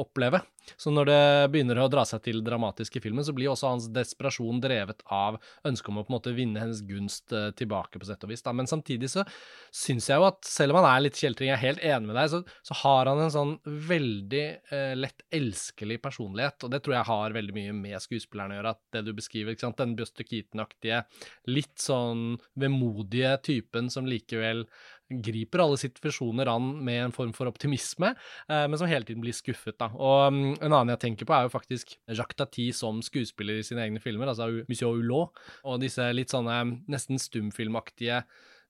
oppleve. 0.01 0.41
Så 0.81 0.91
når 0.91 1.09
det 1.09 1.23
begynner 1.53 1.79
å 1.83 1.89
dra 1.93 2.05
seg 2.09 2.23
til 2.25 2.41
dramatisk 2.45 2.97
i 2.97 3.03
filmen, 3.05 3.25
så 3.27 3.35
blir 3.37 3.51
også 3.53 3.71
hans 3.71 3.89
desperasjon 3.93 4.63
drevet 4.65 5.03
av 5.13 5.37
ønsket 5.69 5.91
om 5.93 6.01
å 6.01 6.05
på 6.07 6.13
en 6.13 6.17
måte 6.17 6.35
vinne 6.37 6.63
hennes 6.63 6.81
gunst 6.89 7.35
uh, 7.37 7.51
tilbake, 7.57 8.01
på 8.01 8.09
sett 8.09 8.25
og 8.25 8.33
vis. 8.33 8.43
Da. 8.45 8.55
Men 8.57 8.71
samtidig 8.71 9.11
så 9.13 9.27
syns 9.75 10.09
jeg 10.11 10.21
jo 10.21 10.27
at 10.29 10.41
selv 10.49 10.75
om 10.75 10.81
han 10.81 10.89
er 10.91 11.05
litt 11.07 11.21
kjeltring, 11.21 11.51
jeg 11.53 11.59
er 11.59 11.65
helt 11.67 11.85
enig 11.85 12.11
med 12.11 12.19
deg, 12.19 12.33
så, 12.33 12.41
så 12.65 12.79
har 12.81 13.11
han 13.11 13.23
en 13.27 13.35
sånn 13.35 13.55
veldig 13.91 14.45
eh, 14.73 14.95
lett 14.99 15.27
elskelig 15.35 16.01
personlighet, 16.05 16.65
og 16.65 16.73
det 16.73 16.81
tror 16.85 16.99
jeg 16.99 17.11
har 17.11 17.37
veldig 17.37 17.57
mye 17.59 17.77
med 17.77 18.05
skuespillerne 18.05 18.57
å 18.57 18.61
gjøre, 18.61 18.75
at 18.75 18.97
det 18.97 19.05
du 19.07 19.13
beskriver, 19.17 19.55
ikke 19.55 19.67
sant, 19.67 19.81
den 19.83 19.97
Buster 19.99 20.27
Keaton-aktige, 20.29 21.05
litt 21.53 21.77
sånn 21.83 22.39
vemodige 22.61 23.37
typen 23.45 23.93
som 23.93 24.09
likevel 24.09 24.65
griper 25.11 25.63
alle 25.65 25.79
situasjoner 25.81 26.49
an 26.51 26.71
med 26.85 27.01
en 27.05 27.15
form 27.15 27.35
for 27.37 27.51
optimisme, 27.51 28.15
eh, 28.49 28.65
men 28.69 28.79
som 28.81 28.89
hele 28.91 29.05
tiden 29.05 29.23
blir 29.25 29.37
skuffet. 29.37 29.77
da. 29.79 29.91
Og 29.95 30.33
um, 30.33 30.41
En 30.55 30.73
annen 30.73 30.95
jeg 30.95 31.05
tenker 31.09 31.29
på, 31.29 31.37
er 31.37 31.47
jo 31.47 31.55
faktisk 31.55 31.97
Jacques 32.09 32.39
Tati 32.39 32.71
som 32.73 33.03
skuespiller 33.05 33.61
i 33.61 33.67
sine 33.67 33.85
egne 33.85 34.03
filmer, 34.03 34.31
altså 34.31 34.65
Monsieur 34.69 34.97
Hulot, 34.97 35.45
og 35.65 35.81
disse 35.83 36.09
litt 36.17 36.33
sånne 36.33 36.63
nesten 36.91 37.21
stumfilmaktige 37.21 38.25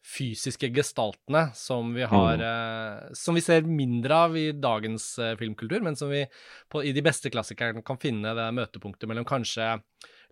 fysiske 0.04 0.68
gestaltene 0.74 1.46
som 1.56 1.94
vi 1.96 2.04
har 2.04 2.36
mm. 2.36 2.42
eh, 2.44 3.12
Som 3.16 3.38
vi 3.38 3.42
ser 3.44 3.64
mindre 3.64 4.18
av 4.26 4.36
i 4.36 4.50
dagens 4.52 5.14
eh, 5.18 5.36
filmkultur, 5.40 5.80
men 5.80 5.96
som 5.96 6.12
vi 6.12 6.26
på, 6.68 6.84
i 6.84 6.92
de 6.92 7.04
beste 7.04 7.32
klassikerne 7.32 7.84
kan 7.86 8.00
finne 8.00 8.34
det 8.36 8.50
møtepunktet 8.52 9.08
mellom 9.08 9.24
kanskje 9.28 9.78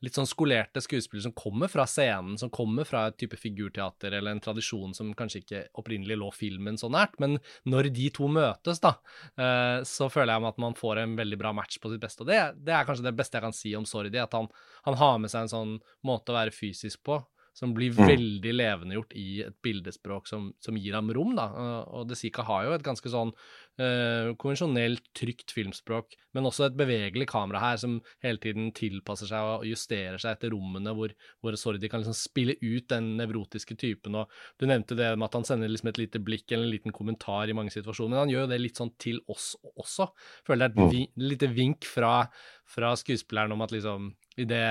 litt 0.03 0.19
sånn 0.19 0.29
skolerte 0.29 0.83
skuespillere 0.83 1.29
som 1.29 1.35
kommer 1.39 1.71
fra 1.71 1.87
scenen, 1.89 2.37
som 2.41 2.51
kommer 2.53 2.87
fra 2.89 3.07
et 3.09 3.19
type 3.23 3.39
figurteater 3.39 4.17
eller 4.19 4.35
en 4.35 4.43
tradisjon 4.43 4.95
som 4.97 5.13
kanskje 5.19 5.43
ikke 5.43 5.63
opprinnelig 5.79 6.19
lå 6.19 6.31
filmen 6.35 6.79
så 6.81 6.91
nært. 6.93 7.19
Men 7.23 7.39
når 7.69 7.93
de 7.95 8.09
to 8.15 8.29
møtes, 8.33 8.83
da, 8.83 8.97
eh, 9.39 9.79
så 9.89 10.11
føler 10.13 10.35
jeg 10.35 10.51
at 10.53 10.63
man 10.63 10.79
får 10.79 11.05
en 11.05 11.17
veldig 11.19 11.39
bra 11.41 11.55
match 11.57 11.79
på 11.83 11.93
sitt 11.93 12.03
beste. 12.03 12.25
Og 12.25 12.33
det, 12.33 12.41
det 12.67 12.75
er 12.75 12.89
kanskje 12.89 13.07
det 13.07 13.17
beste 13.19 13.39
jeg 13.39 13.47
kan 13.47 13.57
si 13.57 13.77
om 13.79 13.87
Sordi, 13.89 14.19
at 14.19 14.35
han, 14.37 14.51
han 14.89 14.99
har 14.99 15.21
med 15.23 15.33
seg 15.33 15.47
en 15.47 15.55
sånn 15.55 15.77
måte 16.07 16.35
å 16.35 16.41
være 16.41 16.55
fysisk 16.55 17.05
på 17.07 17.23
som 17.53 17.75
blir 17.77 17.93
mm. 17.93 18.07
veldig 18.09 18.53
levendegjort 18.57 19.15
i 19.21 19.27
et 19.45 19.57
bildespråk 19.65 20.29
som, 20.31 20.49
som, 20.63 20.77
gir 20.81 20.97
ham 20.97 21.11
rom. 21.13 21.35
da, 21.37 21.47
Og 21.93 22.07
De 22.09 22.17
Sica 22.17 22.45
har 22.49 22.65
jo 22.65 22.73
et 22.77 22.85
ganske 22.85 23.13
sånn 23.13 23.33
uh, 23.35 24.33
konvensjonelt, 24.41 25.05
trygt 25.17 25.53
filmspråk, 25.53 26.17
men 26.33 26.49
også 26.49 26.67
et 26.67 26.79
bevegelig 26.79 27.29
kamera 27.31 27.61
her 27.61 27.81
som 27.83 27.99
hele 28.25 28.41
tiden 28.41 28.71
tilpasser 28.77 29.29
seg 29.29 29.49
og 29.51 29.67
justerer 29.69 30.17
seg 30.23 30.39
etter 30.39 30.55
rommene 30.57 30.95
hvor, 30.97 31.13
hvor 31.45 31.59
Sordi 31.61 31.93
kan 31.93 32.01
liksom 32.01 32.17
spille 32.17 32.57
ut 32.63 32.89
den 32.93 33.13
nevrotiske 33.21 33.77
typen. 33.77 34.17
og 34.23 34.33
Du 34.57 34.67
nevnte 34.71 34.97
det 34.97 35.13
med 35.19 35.29
at 35.29 35.37
han 35.37 35.47
sender 35.49 35.73
liksom 35.73 35.93
et 35.93 36.01
lite 36.01 36.23
blikk 36.25 36.49
eller 36.51 36.71
en 36.71 36.75
liten 36.79 36.97
kommentar 36.97 37.53
i 37.53 37.57
mange 37.57 37.75
situasjoner, 37.75 38.17
men 38.17 38.25
han 38.25 38.33
gjør 38.33 38.47
jo 38.47 38.53
det 38.55 38.63
litt 38.65 38.81
sånn 38.81 38.95
til 39.03 39.21
oss 39.33 39.53
også. 39.77 40.09
Føler 40.49 40.73
det 40.73 40.81
er 40.81 40.89
et 40.89 40.97
vi, 40.97 41.05
lite 41.21 41.53
vink 41.53 41.85
fra, 41.85 42.17
fra 42.65 42.97
skuespilleren 42.97 43.53
om 43.53 43.65
at 43.65 43.77
liksom 43.77 44.11
i 44.41 44.49
det 44.49 44.65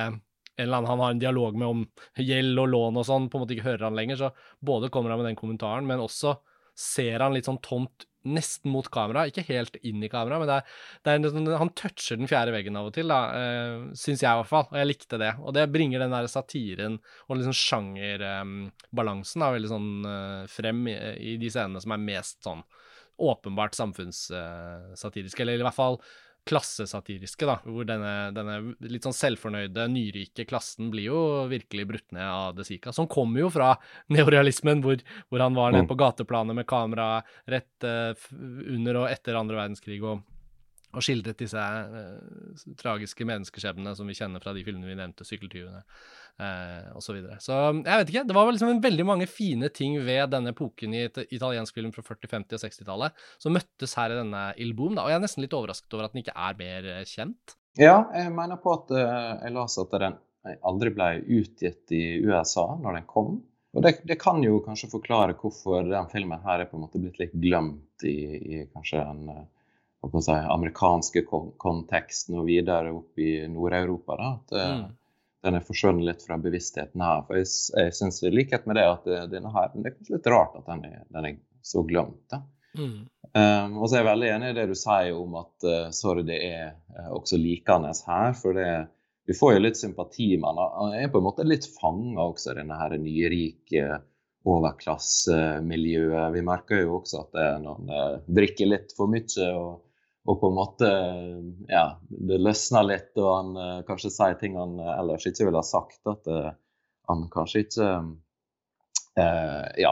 en 0.58 0.66
eller 0.66 0.82
annen 0.82 0.92
han 0.92 1.04
har 1.04 1.16
en 1.16 1.22
dialog 1.22 1.58
med 1.58 1.68
om 1.68 1.84
gjeld 2.20 2.60
og 2.62 2.72
lån 2.74 3.02
og 3.02 3.08
sånn, 3.08 3.28
på 3.32 3.38
en 3.38 3.46
måte 3.46 3.56
ikke 3.56 3.70
hører 3.70 3.88
han 3.88 3.98
lenger. 3.98 4.20
Så 4.20 4.32
både 4.60 4.92
kommer 4.94 5.14
han 5.14 5.22
med 5.22 5.32
den 5.32 5.40
kommentaren, 5.40 5.88
men 5.88 6.04
også 6.04 6.38
ser 6.78 7.24
han 7.24 7.36
litt 7.36 7.48
sånn 7.50 7.62
tomt 7.64 8.06
nesten 8.22 8.70
mot 8.70 8.86
kamera, 8.94 9.24
ikke 9.30 9.44
helt 9.48 9.78
inn 9.88 10.04
i 10.06 10.10
kamera, 10.12 10.38
men 10.40 10.50
det 10.50 10.56
er, 10.60 10.64
det 11.02 11.10
er 11.12 11.16
en, 11.18 11.48
han 11.58 11.72
toucher 11.78 12.20
den 12.20 12.30
fjerde 12.30 12.54
veggen 12.54 12.78
av 12.78 12.92
og 12.92 12.94
til, 12.96 13.10
da, 13.10 13.20
eh, 13.38 13.78
syns 13.98 14.22
jeg 14.22 14.30
i 14.30 14.40
hvert 14.42 14.52
fall, 14.52 14.68
og 14.70 14.78
jeg 14.78 14.90
likte 14.90 15.18
det. 15.22 15.32
Og 15.42 15.56
det 15.58 15.72
bringer 15.74 16.04
den 16.04 16.14
der 16.14 16.30
satiren 16.30 17.00
og 17.28 17.40
liksom 17.40 17.58
sjangerbalansen 17.58 19.42
eh, 19.42 19.54
veldig 19.58 19.72
sånn 19.72 19.92
eh, 20.12 20.44
frem 20.52 20.80
i, 20.92 20.96
i, 21.34 21.38
de 21.42 21.50
scenene 21.50 21.82
som 21.84 21.96
er 21.96 22.06
mest 22.06 22.38
sånn 22.46 22.62
åpenbart 23.22 23.74
samfunnssatiriske, 23.78 25.42
eller 25.44 25.62
i 25.62 25.66
hvert 25.66 25.78
fall 25.78 25.98
klassesatiriske, 26.50 27.46
da, 27.46 27.58
hvor 27.66 27.86
denne, 27.86 28.32
denne, 28.34 28.58
litt 28.90 29.06
sånn 29.06 29.16
selvfornøyde, 29.16 29.86
nyrike 29.94 30.48
klassen 30.50 30.90
blir 30.94 31.12
jo 31.12 31.22
virkelig 31.52 31.86
brutt 31.90 32.08
ned 32.18 32.26
av 32.26 32.56
De 32.58 32.66
Sica. 32.66 32.94
Som 32.96 33.10
kommer 33.12 33.44
jo 33.44 33.52
fra 33.54 33.76
neorealismen, 34.14 34.82
hvor, 34.86 35.02
hvor 35.30 35.46
han 35.46 35.58
var 35.58 35.76
nede 35.76 35.86
mm. 35.86 35.92
på 35.92 36.00
gateplanet 36.02 36.58
med 36.58 36.70
kamera 36.70 37.14
rett 37.50 37.88
uh, 37.88 38.14
under 38.34 39.04
og 39.04 39.10
etter 39.12 39.38
andre 39.38 39.62
verdenskrig. 39.62 40.02
og 40.02 40.26
og 40.92 41.06
skildret 41.06 41.40
disse 41.40 41.62
eh, 41.62 42.64
tragiske 42.80 43.28
menneskeskjebnene 43.28 43.94
som 43.98 44.10
vi 44.10 44.16
kjenner 44.18 44.44
fra 44.44 44.54
de 44.56 44.64
filmene 44.66 44.90
vi 44.90 44.98
nevnte, 45.00 45.28
'Sykkeltyvene' 45.28 45.82
eh, 45.82 46.90
osv. 46.96 47.06
Så, 47.06 47.16
videre. 47.16 47.38
så 47.44 47.60
jeg 47.78 48.02
vet 48.02 48.12
ikke. 48.14 48.26
Det 48.28 48.36
var 48.38 48.52
liksom 48.52 48.82
veldig 48.84 49.06
mange 49.08 49.28
fine 49.30 49.72
ting 49.74 49.98
ved 50.06 50.34
denne 50.34 50.54
epoken 50.56 50.96
i 50.96 51.06
et 51.08 51.22
italiensk 51.30 51.78
film 51.78 51.94
fra 51.96 52.04
40-, 52.08 52.32
50- 52.34 52.58
og 52.58 52.66
60-tallet 52.66 53.24
som 53.42 53.56
møttes 53.56 53.96
her 54.00 54.14
i 54.14 54.20
denne 54.20 54.44
Il 54.62 54.76
Boom. 54.78 54.98
Da. 54.98 55.06
Og 55.06 55.14
jeg 55.14 55.20
er 55.20 55.26
nesten 55.26 55.46
litt 55.46 55.56
overrasket 55.58 55.98
over 55.98 56.08
at 56.08 56.16
den 56.16 56.24
ikke 56.24 56.36
er 56.36 56.60
mer 56.60 56.92
eh, 56.96 57.06
kjent. 57.08 57.56
Ja, 57.80 58.02
jeg 58.18 58.34
mener 58.36 58.60
på 58.60 58.74
at 58.76 58.90
uh, 58.92 59.40
jeg 59.46 59.56
leste 59.56 59.86
at 59.86 59.94
den 60.04 60.18
aldri 60.68 60.92
ble 60.92 61.08
utgitt 61.40 61.94
i 61.96 62.20
USA 62.26 62.66
når 62.82 62.98
den 62.98 63.08
kom. 63.08 63.38
og 63.72 63.86
det, 63.86 64.02
det, 64.10 64.18
kan 64.20 64.42
jo 64.44 64.58
kanskje 64.66 64.90
forklare 64.92 65.38
hvorfor 65.40 65.86
den 65.88 66.10
filmen 66.12 66.44
her 66.44 66.60
er 66.60 66.68
på 66.68 66.76
en 66.76 66.84
måte 66.84 67.00
blitt 67.00 67.22
litt 67.22 67.38
glemt 67.40 68.04
i, 68.04 68.18
i 68.36 68.64
kanskje 68.74 69.06
en 69.06 69.22
si, 70.02 70.34
amerikanske 70.34 71.26
konteksten 71.62 72.40
og 72.42 72.50
videre 72.50 72.94
opp 72.96 73.22
i 73.22 73.36
Nord-Europa. 73.52 74.18
At 74.32 74.56
mm. 74.56 74.88
den 75.46 75.60
er 75.60 75.68
forsvunnet 75.68 76.08
litt 76.08 76.26
fra 76.26 76.40
bevisstheten 76.42 77.04
her. 77.06 77.22
For 77.28 77.42
jeg, 77.42 77.52
jeg 77.78 77.98
syns 78.00 78.24
i 78.24 78.34
likhet 78.34 78.66
med 78.70 78.80
det 78.80 78.88
at 78.90 79.12
denne 79.34 79.54
her, 79.54 79.70
det 79.76 79.92
er 79.92 79.98
kanskje 80.00 80.18
litt 80.18 80.32
rart 80.34 80.58
at 80.62 80.68
den 80.74 80.88
er, 80.90 81.06
den 81.14 81.30
er 81.34 81.38
så 81.62 81.86
glemt. 81.88 82.24
da. 82.34 82.44
Mm. 82.78 83.08
Um, 83.32 83.78
og 83.80 83.88
så 83.88 83.96
er 83.96 84.02
jeg 84.02 84.10
veldig 84.10 84.30
enig 84.34 84.50
i 84.52 84.56
det 84.58 84.66
du 84.72 84.78
sier 84.80 85.16
om 85.16 85.36
at 85.40 85.68
uh, 85.68 85.92
sorry, 85.96 86.24
det 86.28 86.40
er 86.46 86.74
uh, 86.98 87.12
også 87.16 87.40
likende 87.40 87.94
her. 88.08 88.34
For 88.38 88.58
det, 88.58 88.70
vi 89.28 89.38
får 89.38 89.56
jo 89.56 89.66
litt 89.66 89.80
sympati 89.80 90.32
med 90.38 90.50
han. 90.50 90.64
Han 90.80 90.98
er 91.00 91.12
på 91.12 91.22
en 91.22 91.28
måte 91.30 91.48
litt 91.48 91.68
fanga 91.78 92.26
også 92.26 92.56
denne 92.58 92.80
her 92.80 92.98
nyrike 93.00 94.02
overklassemiljøet. 94.52 96.34
Vi 96.34 96.44
merker 96.44 96.84
jo 96.84 96.98
også 96.98 97.24
at 97.26 97.38
det, 97.38 97.48
når 97.64 97.80
han 97.80 98.24
drikker 98.40 98.72
litt 98.72 98.96
for 98.98 99.12
mye 99.12 99.50
og, 99.54 99.84
og, 100.28 100.36
på 100.40 100.50
en 100.52 100.58
måte 100.58 100.90
ja, 101.70 101.86
det 102.10 102.42
løsner 102.42 102.86
litt, 102.86 103.14
og 103.18 103.30
han 103.32 103.56
uh, 103.58 103.86
kanskje 103.88 104.14
sier 104.14 104.38
ting 104.42 104.58
han 104.60 104.78
ellers 104.80 105.26
ikke 105.28 105.48
ville 105.48 105.62
ha 105.62 105.66
sagt. 105.66 106.02
At 106.10 106.30
uh, 106.30 106.52
han 107.10 107.26
kanskje 107.34 107.66
ikke 107.66 107.94
ja, 109.82 109.90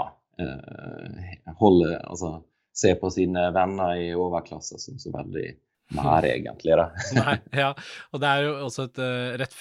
holder 1.59 1.97
Altså 1.99 2.29
ser 2.79 2.93
på 3.01 3.09
sine 3.11 3.49
venner 3.51 3.97
i 3.99 4.13
overklassen 4.15 4.79
som 4.79 5.01
så 5.01 5.11
veldig 5.11 5.43
nære, 5.97 6.29
egentlig. 6.37 6.77
da. 6.79 6.85
Nei, 7.17 7.33
ja, 7.65 7.73
og 8.13 8.23
det 8.23 8.29
er 8.29 8.45
jo 8.45 8.53
også 8.69 8.85
et 8.87 9.01
rett 9.41 9.57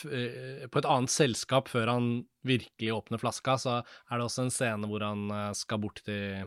På 0.71 0.79
et 0.79 0.91
annet 0.95 1.11
selskap, 1.11 1.73
før 1.73 1.91
han 1.97 2.13
virkelig 2.47 2.93
åpner 2.95 3.19
flaska, 3.19 3.57
så 3.59 3.75
er 3.81 4.15
det 4.15 4.29
også 4.29 4.47
en 4.47 4.55
scene 4.55 4.93
hvor 4.93 5.03
han 5.09 5.27
skal 5.59 5.83
bort 5.83 6.05
til 6.07 6.47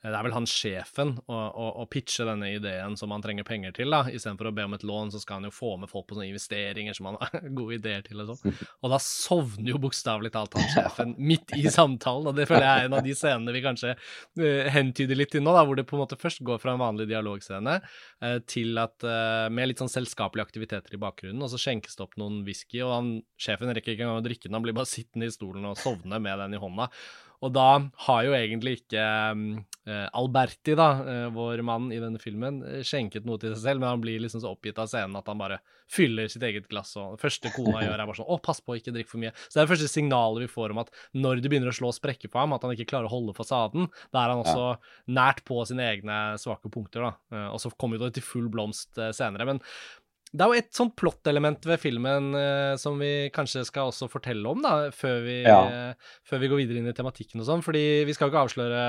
det 0.00 0.16
er 0.16 0.24
vel 0.24 0.32
han 0.32 0.46
sjefen 0.48 1.10
å 1.28 1.84
pitche 1.92 2.24
denne 2.24 2.48
ideen 2.54 2.94
som 2.96 3.12
han 3.12 3.20
trenger 3.20 3.44
penger 3.44 3.74
til. 3.76 3.92
da, 3.92 4.06
Istedenfor 4.08 4.48
å 4.48 4.52
be 4.56 4.64
om 4.64 4.76
et 4.76 4.84
lån, 4.86 5.12
så 5.12 5.20
skal 5.20 5.40
han 5.40 5.50
jo 5.50 5.52
få 5.52 5.74
med 5.82 5.90
folk 5.92 6.06
på 6.08 6.16
sånne 6.16 6.30
investeringer 6.30 6.96
som 6.96 7.10
han 7.10 7.18
har 7.20 7.44
gode 7.58 7.76
ideer 7.76 8.06
til. 8.06 8.22
Og 8.24 8.30
sånn. 8.30 8.56
Og 8.80 8.94
da 8.94 9.00
sovner 9.04 9.74
jo 9.74 9.82
bokstavelig 9.82 10.32
talt 10.32 10.56
han 10.56 10.70
sjefen 10.74 11.12
midt 11.20 11.52
i 11.58 11.66
samtalen. 11.68 12.30
Og 12.32 12.38
det 12.38 12.48
føler 12.48 12.64
jeg 12.64 12.86
er 12.86 12.88
en 12.88 12.96
av 12.96 13.04
de 13.04 13.16
scenene 13.18 13.56
vi 13.56 13.64
kanskje 13.66 13.92
uh, 13.92 14.70
hentyder 14.72 15.20
litt 15.20 15.34
til 15.36 15.44
nå, 15.44 15.52
da, 15.56 15.66
hvor 15.68 15.76
det 15.76 15.84
på 15.90 15.98
en 15.98 16.04
måte 16.06 16.20
først 16.20 16.40
går 16.48 16.62
fra 16.62 16.74
en 16.74 16.82
vanlig 16.82 17.10
dialogscene 17.12 17.78
uh, 17.84 18.38
til 18.48 18.80
at 18.80 19.04
uh, 19.04 19.52
med 19.52 19.68
litt 19.68 19.84
sånn 19.84 19.92
selskapelige 19.92 20.48
aktiviteter 20.48 20.96
i 20.96 21.02
bakgrunnen, 21.02 21.44
og 21.44 21.52
så 21.52 21.60
skjenkes 21.60 22.00
det 22.00 22.06
opp 22.08 22.16
noen 22.20 22.40
whisky, 22.48 22.80
og 22.86 22.96
han, 22.96 23.16
sjefen 23.40 23.68
rekker 23.76 23.92
ikke 23.92 24.08
engang 24.08 24.22
å 24.22 24.24
drikke 24.24 24.48
den, 24.48 24.56
han 24.56 24.64
blir 24.64 24.80
bare 24.80 24.88
sittende 24.88 25.28
i 25.28 25.34
stolen 25.34 25.68
og 25.68 25.76
sovne 25.80 26.22
med 26.24 26.40
den 26.40 26.56
i 26.56 26.62
hånda. 26.62 26.88
Og 27.40 27.52
da 27.56 27.68
har 28.06 28.24
jo 28.26 28.32
egentlig 28.36 28.74
ikke 28.82 29.00
uh, 29.00 30.06
Alberti, 30.18 30.74
da, 30.76 30.88
uh, 31.00 31.28
vår 31.32 31.62
mann 31.64 31.88
i 31.94 32.00
denne 32.02 32.20
filmen, 32.20 32.60
uh, 32.66 32.80
skjenket 32.84 33.24
noe 33.28 33.40
til 33.40 33.54
seg 33.54 33.62
selv, 33.62 33.80
men 33.82 33.94
han 33.94 34.02
blir 34.02 34.20
liksom 34.20 34.42
så 34.42 34.52
oppgitt 34.52 34.80
av 34.80 34.90
scenen 34.90 35.16
at 35.16 35.28
han 35.30 35.40
bare 35.40 35.60
fyller 35.90 36.28
sitt 36.30 36.44
eget 36.46 36.68
glass. 36.70 36.92
Og 37.00 37.16
det 37.16 37.24
første 37.24 37.52
kona 37.54 37.80
gjør, 37.86 37.96
er 37.96 38.10
bare 38.10 38.18
sånn 38.20 38.28
Å, 38.28 38.38
pass 38.44 38.60
på, 38.64 38.76
ikke 38.76 38.94
drikk 38.94 39.08
for 39.12 39.22
mye. 39.22 39.32
Så 39.46 39.54
det 39.54 39.62
er 39.62 39.70
det 39.70 39.72
første 39.72 39.92
signalet 39.92 40.44
vi 40.44 40.50
får 40.52 40.74
om 40.74 40.82
at 40.84 40.92
når 41.16 41.40
det 41.40 41.52
begynner 41.52 41.72
å 41.72 41.78
slå 41.80 41.94
sprekker 41.96 42.32
på 42.32 42.42
ham, 42.42 42.52
at 42.56 42.66
han 42.66 42.76
ikke 42.76 42.90
klarer 42.92 43.08
å 43.08 43.14
holde 43.14 43.36
fasaden, 43.38 43.88
da 44.12 44.24
er 44.24 44.34
han 44.34 44.44
også 44.44 44.66
ja. 44.66 44.76
nært 45.20 45.44
på 45.48 45.62
sine 45.68 45.88
egne 45.88 46.20
svake 46.40 46.68
punkter, 46.72 47.08
da. 47.08 47.46
og 47.54 47.60
så 47.62 47.72
kommer 47.80 48.00
det 48.00 48.12
til 48.18 48.26
full 48.26 48.50
blomst 48.52 49.00
senere. 49.16 49.48
Men 49.48 49.64
det 50.30 50.44
er 50.44 50.52
jo 50.52 50.62
et 50.62 50.74
sånt 50.74 50.92
plottelement 50.98 51.64
ved 51.66 51.80
filmen 51.82 52.30
eh, 52.38 52.74
som 52.78 53.00
vi 53.02 53.30
kanskje 53.34 53.64
skal 53.66 53.90
også 53.90 54.06
fortelle 54.10 54.46
om, 54.46 54.60
da, 54.62 54.90
før 54.94 55.24
vi, 55.24 55.40
ja. 55.42 55.58
eh, 55.66 56.12
før 56.26 56.42
vi 56.44 56.50
går 56.52 56.60
videre 56.62 56.78
inn 56.78 56.90
i 56.90 56.94
tematikken 56.94 57.42
og 57.42 57.48
sånn. 57.48 57.64
fordi 57.66 57.82
vi 58.06 58.14
skal 58.14 58.28
jo 58.28 58.34
ikke 58.34 58.44
avsløre 58.46 58.84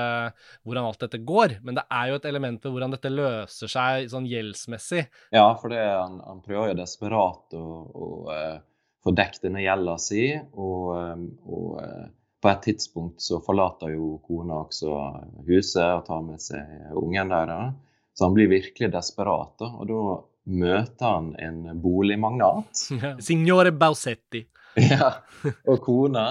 hvordan 0.62 0.86
alt 0.86 1.02
dette 1.02 1.22
går, 1.26 1.58
men 1.66 1.80
det 1.80 1.86
er 1.90 2.12
jo 2.12 2.20
et 2.20 2.30
element 2.30 2.62
ved 2.62 2.76
hvordan 2.76 2.94
dette 2.94 3.10
løser 3.10 3.74
seg 3.74 4.08
sånn 4.14 4.30
gjeldsmessig. 4.30 5.08
Ja, 5.34 5.48
for 5.58 5.74
det, 5.74 5.82
han, 5.82 6.20
han, 6.22 6.42
prøver 6.46 6.72
jo 6.72 6.78
desperat 6.78 7.58
å, 7.58 7.66
å 7.90 8.08
uh, 8.30 8.56
få 9.02 9.14
dekket 9.18 9.48
denne 9.48 9.66
gjelda 9.66 9.98
si, 10.02 10.24
og, 10.54 10.90
um, 10.94 11.28
og 11.50 11.68
uh, 11.82 12.10
på 12.42 12.50
et 12.50 12.66
tidspunkt 12.70 13.22
så 13.22 13.42
forlater 13.42 13.96
jo 13.96 14.16
kona 14.26 14.62
også 14.62 14.94
huset 15.48 15.88
og 15.88 16.06
tar 16.06 16.22
med 16.26 16.42
seg 16.42 16.94
ungen 16.98 17.34
deres. 17.34 17.80
Så 18.12 18.26
han 18.26 18.34
blir 18.36 18.50
virkelig 18.50 18.90
desperat. 18.92 19.54
Da, 19.58 19.70
og 19.78 19.88
da 19.88 20.00
møter 20.44 21.06
han 21.06 21.34
en 21.36 21.80
boligmagnat. 21.80 22.88
Signore 23.26 23.72
Bausetti. 23.72 24.46
ja, 24.74 25.12
og 25.70 25.84
kona. 25.84 26.26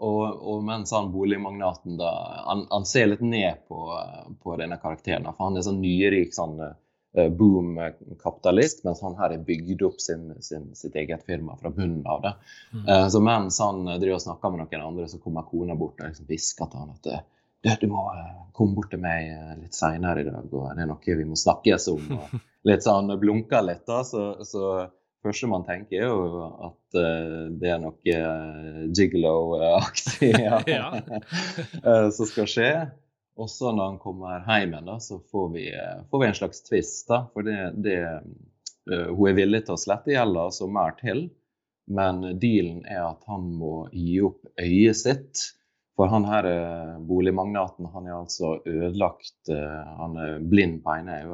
Og, 0.00 0.22
og, 0.48 0.62
mens 0.64 0.94
han 0.96 1.10
boligmagnaten 1.12 1.98
da 2.00 2.10
han, 2.46 2.62
han, 2.70 2.86
ser 2.88 3.10
litt 3.10 3.20
ned 3.20 3.66
på, 3.68 3.82
på 4.40 4.54
denne 4.56 4.78
karakteren. 4.80 5.28
For 5.28 5.50
han 5.50 5.60
er 5.60 5.66
sånn 5.66 5.82
nyrik 5.82 6.32
sånn 6.32 6.54
uh, 6.64 7.26
boom-kapitalist, 7.36 8.80
mens 8.86 9.02
han 9.04 9.18
her 9.18 9.34
har 9.34 9.44
bygd 9.44 9.84
opp 9.84 10.00
sin, 10.00 10.30
sin, 10.40 10.70
sitt 10.78 10.96
eget 10.96 11.26
firma 11.28 11.58
fra 11.60 11.68
bunnen 11.76 12.06
av 12.08 12.24
det. 12.24 12.32
Mm. 12.72 12.86
Uh, 12.88 13.06
så 13.12 13.20
mens 13.20 13.60
han 13.60 13.84
driver 13.90 14.16
og 14.16 14.24
snakker 14.24 14.54
med 14.54 14.64
noen 14.64 14.86
andre, 14.86 15.10
så 15.12 15.20
kommer 15.20 15.44
kona 15.50 15.76
bort 15.76 16.00
og 16.00 16.08
liksom 16.08 16.30
hvisker 16.32 16.72
til 16.72 16.80
han 16.80 16.96
at 16.96 17.12
du, 17.12 17.74
du 17.84 17.86
må 17.92 18.06
komme 18.56 18.78
bort 18.78 18.88
til 18.94 19.04
meg 19.04 19.28
litt 19.60 19.76
seinere 19.76 20.24
i 20.24 20.30
dag, 20.30 20.48
og 20.48 20.70
det 20.78 20.86
er 20.86 20.88
noe 20.94 21.20
vi 21.20 21.28
må 21.28 21.36
snakkes 21.36 21.92
om. 21.92 22.08
og 22.16 22.40
litt 22.68 22.84
sånn 22.84 23.12
blunker 23.20 23.64
litt, 23.64 23.84
da, 23.88 24.02
så, 24.04 24.32
så 24.46 24.64
første 25.24 25.50
man 25.50 25.66
tenker, 25.68 26.00
er 26.00 26.08
jo 26.08 26.44
at 26.70 26.98
uh, 26.98 27.48
det 27.60 27.72
er 27.74 27.82
noe 27.82 28.16
uh, 28.16 28.86
gigolo-aktig 28.96 30.32
ja. 30.74 30.90
uh, 31.84 32.08
som 32.16 32.28
skal 32.28 32.50
skje. 32.50 32.70
Og 33.40 33.48
så 33.48 33.70
når 33.72 33.92
han 33.92 34.00
kommer 34.02 34.42
hjem 34.44 34.74
igjen, 34.76 34.88
så 35.00 35.20
får 35.32 35.52
vi, 35.54 35.68
får 36.12 36.20
vi 36.20 36.26
en 36.26 36.36
slags 36.36 36.64
tvist. 36.66 37.06
da, 37.08 37.22
For 37.32 37.46
det, 37.46 37.56
det, 37.80 38.00
hun 38.90 39.30
er 39.30 39.38
villig 39.38 39.62
til 39.64 39.78
å 39.78 39.80
slette 39.80 40.12
gjelda 40.12 40.50
så 40.52 40.68
mer 40.68 40.92
til, 40.98 41.22
men 41.88 42.20
dealen 42.42 42.82
er 42.84 43.06
at 43.06 43.24
han 43.30 43.46
må 43.56 43.86
gi 43.94 44.18
opp 44.26 44.44
øyet 44.60 44.98
sitt. 45.00 45.46
For 45.96 46.12
han 46.12 46.28
her 46.28 46.50
boligmagnaten 47.08 47.88
han 47.94 48.10
er 48.10 48.18
altså 48.18 48.58
ødelagt 48.68 49.50
Han 49.50 50.14
er 50.20 50.38
blind 50.52 50.82
på 50.84 50.94
ene 50.98 51.18
øyet 51.22 51.32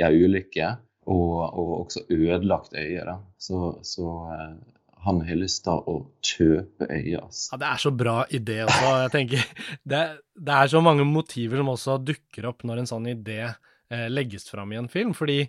i 0.00 0.06
ei 0.06 0.24
ulykke 0.24 0.74
og, 1.10 1.38
og, 1.46 1.72
også 1.84 2.04
ødelagt 2.10 2.76
øye. 2.76 3.06
Da. 3.06 3.16
Så, 3.40 3.78
så 3.86 4.12
eh, 4.34 4.76
han 5.06 5.22
har 5.24 5.40
lyst 5.40 5.64
til 5.64 5.80
å 5.88 5.96
kjøpe 6.24 6.88
øyet. 6.90 7.18
Altså. 7.22 7.48
Ja, 7.54 7.60
det 7.62 7.70
er 7.70 7.82
så 7.86 7.92
bra 8.02 8.16
idé 8.28 8.60
også. 8.66 8.92
Jeg 9.04 9.14
tenker, 9.16 9.50
det, 9.92 10.04
det, 10.36 10.54
er 10.54 10.72
så 10.72 10.84
mange 10.84 11.08
motiver 11.08 11.60
som 11.60 11.72
også 11.74 11.98
dukker 12.04 12.50
opp 12.52 12.64
når 12.68 12.82
en 12.82 12.90
sånn 12.90 13.10
idé 13.14 13.42
eh, 13.48 14.08
legges 14.12 14.48
fram 14.50 14.72
i 14.74 14.80
en 14.80 14.90
film. 14.92 15.14
fordi 15.16 15.44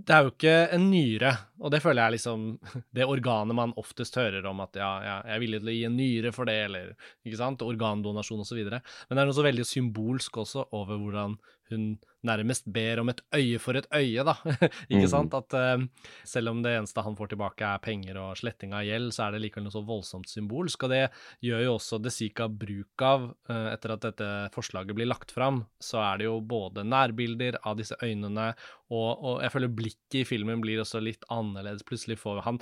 det 0.00 0.14
er 0.14 0.24
jo 0.24 0.30
ikke 0.30 0.54
en 0.76 0.84
nyre, 0.88 1.30
og 1.60 1.72
det 1.74 1.80
føler 1.82 2.00
jeg 2.00 2.08
er 2.08 2.14
liksom 2.14 2.44
det 2.96 3.08
organet 3.10 3.56
man 3.58 3.74
oftest 3.80 4.16
hører 4.16 4.46
om 4.48 4.62
at 4.64 4.78
ja, 4.78 4.90
ja, 5.04 5.16
jeg 5.26 5.36
er 5.36 5.42
villig 5.42 5.60
til 5.60 5.72
å 5.72 5.74
gi 5.74 5.82
en 5.88 5.98
nyre 5.98 6.32
for 6.34 6.50
det, 6.50 6.58
eller 6.68 6.92
ikke 7.26 7.40
sant, 7.40 7.64
organdonasjon 7.66 8.44
osv. 8.44 8.60
Men 8.70 8.80
det 8.80 9.18
er 9.18 9.28
noe 9.28 9.36
så 9.36 9.46
veldig 9.46 9.66
symbolsk 9.66 10.40
også 10.44 10.68
over 10.78 11.00
hvordan 11.02 11.36
hun 11.70 11.90
nærmest 12.26 12.66
ber 12.72 13.00
om 13.02 13.10
et 13.12 13.22
øye 13.36 13.60
for 13.62 13.78
et 13.78 13.86
øye, 13.94 14.24
da. 14.26 14.34
ikke 14.90 15.06
mm. 15.06 15.12
sant? 15.12 15.36
At 15.36 15.56
uh, 15.56 15.84
selv 16.26 16.52
om 16.52 16.62
det 16.64 16.74
eneste 16.76 17.04
han 17.04 17.16
får 17.18 17.32
tilbake 17.32 17.66
er 17.66 17.82
penger 17.84 18.20
og 18.20 18.36
sletting 18.40 18.74
av 18.76 18.84
gjeld, 18.86 19.14
så 19.16 19.26
er 19.26 19.36
det 19.36 19.42
likevel 19.44 19.66
noe 19.68 19.76
så 19.76 19.84
voldsomt 19.86 20.30
symbolsk. 20.30 20.86
Og 20.86 20.92
det 20.94 21.02
gjør 21.46 21.64
jo 21.66 21.76
også 21.78 22.00
Desika 22.02 22.48
bruk 22.50 23.06
av 23.06 23.30
uh, 23.50 23.70
etter 23.72 23.96
at 23.96 24.04
dette 24.08 24.30
forslaget 24.56 24.96
blir 24.98 25.10
lagt 25.10 25.34
fram. 25.34 25.64
Så 25.80 26.02
er 26.02 26.20
det 26.20 26.28
jo 26.28 26.38
både 26.40 26.84
nærbilder 26.86 27.60
av 27.64 27.80
disse 27.80 27.98
øynene, 28.02 28.52
og, 28.90 29.10
og 29.22 29.42
jeg 29.44 29.54
føler 29.54 29.74
blikket 29.80 30.20
i 30.22 30.26
filmen 30.26 30.62
blir 30.62 30.82
også 30.82 31.02
litt 31.02 31.26
annerledes. 31.30 31.86
Plutselig 31.86 32.18
får 32.20 32.44
han 32.46 32.60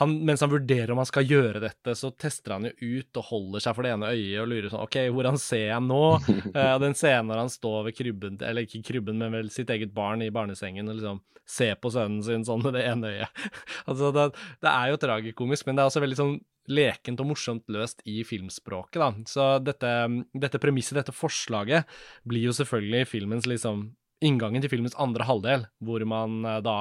han, 0.00 0.14
mens 0.24 0.40
han 0.40 0.52
vurderer 0.52 0.90
om 0.94 1.00
han 1.02 1.08
skal 1.08 1.26
gjøre 1.28 1.60
dette, 1.60 1.94
så 1.98 2.12
tester 2.16 2.54
han 2.56 2.68
jo 2.68 3.00
ut 3.02 3.18
og 3.20 3.26
holder 3.28 3.64
seg 3.64 3.76
for 3.76 3.84
det 3.84 3.92
ene 3.92 4.12
øyet 4.14 4.40
og 4.40 4.48
lurer 4.48 4.70
sånn 4.72 4.84
OK, 4.86 4.98
hvordan 5.12 5.36
ser 5.40 5.66
jeg 5.66 5.84
nå? 5.84 6.04
uh, 6.56 6.76
den 6.82 6.96
scenen 6.96 7.28
når 7.28 7.42
han 7.44 7.52
står 7.52 7.90
ved 7.90 7.98
krybben, 7.98 8.38
eller 8.40 8.64
ikke 8.64 8.84
krybben, 8.88 9.20
men 9.20 9.36
vel 9.36 9.52
sitt 9.52 9.72
eget 9.74 9.92
barn 9.96 10.24
i 10.24 10.32
barnesengen 10.32 10.88
og 10.88 10.96
liksom 10.96 11.20
ser 11.48 11.76
på 11.82 11.90
sønnen 11.92 12.22
sin 12.24 12.46
sånn 12.46 12.62
med 12.64 12.76
det 12.78 12.86
ene 12.88 13.12
øyet. 13.16 13.44
altså, 13.90 14.12
det, 14.14 14.28
det, 14.62 14.72
er 14.72 14.92
jo 14.92 15.00
tragikomisk, 15.02 15.68
men 15.68 15.76
det 15.76 15.84
er 15.84 15.92
også 15.92 16.04
veldig 16.04 16.20
sånn 16.20 16.36
lekent 16.72 17.20
og 17.20 17.32
morsomt 17.32 17.64
løst 17.74 18.04
i 18.08 18.22
filmspråket, 18.24 19.00
da. 19.02 19.10
Så 19.28 19.48
dette, 19.66 19.90
dette 20.32 20.60
premisset, 20.62 20.94
dette 21.00 21.14
forslaget, 21.14 21.90
blir 22.28 22.46
jo 22.46 22.54
selvfølgelig 22.56 23.10
filmens 23.10 23.48
liksom 23.50 23.90
inngangen 24.24 24.62
til 24.62 24.72
filmens 24.72 24.96
andre 25.00 25.26
halvdel, 25.28 25.66
hvor 25.84 26.04
man 26.08 26.40
eh, 26.48 26.60
da 26.64 26.76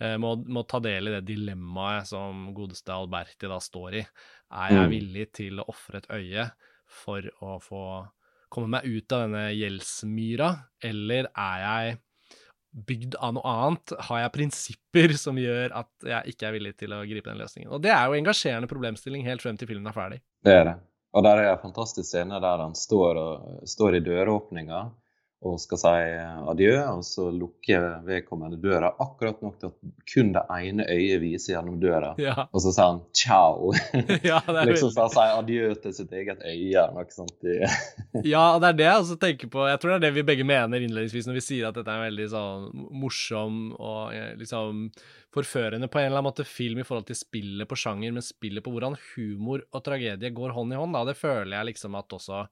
eh, 0.00 0.16
må, 0.20 0.34
må, 0.48 0.64
ta 0.68 0.80
del 0.84 1.10
i 1.10 1.14
det 1.18 1.24
dilemmaet 1.28 2.10
som 2.10 2.48
godeste 2.56 2.94
Alberti 2.94 3.50
da 3.50 3.60
står 3.62 4.00
i. 4.00 4.04
Er 4.48 4.74
jeg 4.74 4.84
mm. 4.84 4.92
villig 4.94 5.28
til 5.36 5.60
å 5.60 5.68
ofre 5.70 6.02
et 6.02 6.10
øye 6.14 6.50
for 6.88 7.24
å 7.44 7.58
få 7.62 7.84
komme 8.48 8.78
meg 8.78 8.86
ut 8.88 9.12
av 9.12 9.26
denne 9.26 9.48
gjeldsmyra, 9.52 10.52
eller 10.88 11.28
er 11.36 11.64
jeg 11.64 11.98
bygd 12.88 13.16
av 13.24 13.34
noe 13.36 13.52
annet? 13.52 13.96
Har 14.08 14.22
jeg 14.22 14.34
prinsipper 14.36 15.14
som 15.20 15.40
gjør 15.40 15.74
at 15.82 16.08
jeg 16.08 16.34
ikke 16.34 16.48
er 16.48 16.56
villig 16.56 16.74
til 16.80 16.94
å 16.96 17.02
gripe 17.08 17.28
den 17.30 17.42
løsningen? 17.42 17.72
Og 17.72 17.82
det 17.84 17.92
er 17.94 18.06
jo 18.06 18.16
engasjerende 18.18 18.70
problemstilling 18.70 19.26
helt 19.28 19.44
frem 19.44 19.58
til 19.60 19.70
filmen 19.70 19.90
er 19.90 19.96
ferdig. 19.96 20.22
Det 20.44 20.54
er 20.54 20.64
det. 20.70 20.78
Og 21.16 21.24
der 21.24 21.40
er 21.40 21.50
en 21.54 21.62
fantastisk 21.62 22.08
scene 22.08 22.40
der 22.42 22.62
han 22.62 22.74
står, 22.76 23.20
og, 23.20 23.68
står 23.68 23.98
i 23.98 24.02
døråpninga 24.04 24.82
og 25.46 25.60
skal 25.62 25.78
si 25.78 25.90
adjø, 26.50 26.72
og 26.90 27.04
så 27.06 27.28
lukker 27.30 27.84
vedkommende 28.06 28.56
døra 28.58 28.88
akkurat 28.98 29.38
nok 29.44 29.60
til 29.60 29.70
at 29.70 29.92
kun 30.10 30.32
det 30.34 30.42
ene 30.50 30.86
øyet 30.90 31.20
viser 31.22 31.52
gjennom 31.52 31.76
døra. 31.78 32.10
Ja. 32.18 32.48
Og 32.50 32.64
så 32.64 32.72
sier 32.74 32.88
han 32.88 32.98
ciao. 33.14 33.70
ja, 34.26 34.40
det 34.42 34.64
liksom 34.72 34.90
så 34.90 35.04
han 35.04 35.12
sier 35.14 35.36
adjø 35.36 35.68
til 35.84 35.94
sitt 35.94 36.16
eget 36.18 36.42
øye. 36.42 36.88
Noe 36.96 37.06
sant? 37.14 37.46
Ja, 38.26 38.58
det 38.58 38.72
er 38.72 38.78
det 38.80 38.88
jeg 38.88 39.04
også 39.04 39.18
tenker 39.22 39.52
på. 39.52 39.62
Jeg 39.70 39.78
tror 39.78 39.94
det 39.94 39.98
er 40.00 40.04
det 40.08 40.16
vi 40.16 40.26
begge 40.26 40.48
mener 40.48 40.82
innledningsvis 40.82 41.30
når 41.30 41.38
vi 41.38 41.44
sier 41.44 41.68
at 41.70 41.78
dette 41.78 41.94
er 41.94 42.00
en 42.00 42.08
veldig 42.08 42.28
sånn 42.34 42.66
morsom 42.98 43.60
og 43.76 44.16
eh, 44.16 44.34
liksom 44.40 44.88
forførende 45.34 45.86
på 45.92 46.00
en 46.00 46.08
eller 46.08 46.18
annen 46.18 46.30
måte 46.32 46.48
film 46.48 46.82
i 46.82 46.88
forhold 46.88 47.06
til 47.06 47.20
spillet 47.20 47.68
på 47.68 47.78
sjanger, 47.78 48.10
men 48.16 48.26
spillet 48.26 48.64
på 48.64 48.74
hvordan 48.74 48.98
humor 49.12 49.62
og 49.70 49.86
tragedie 49.86 50.34
går 50.34 50.56
hånd 50.56 50.74
i 50.74 50.82
hånd. 50.82 50.98
Da. 50.98 51.06
Det 51.06 51.18
føler 51.20 51.60
jeg 51.60 51.70
liksom 51.70 51.98
at 52.00 52.18
også? 52.18 52.42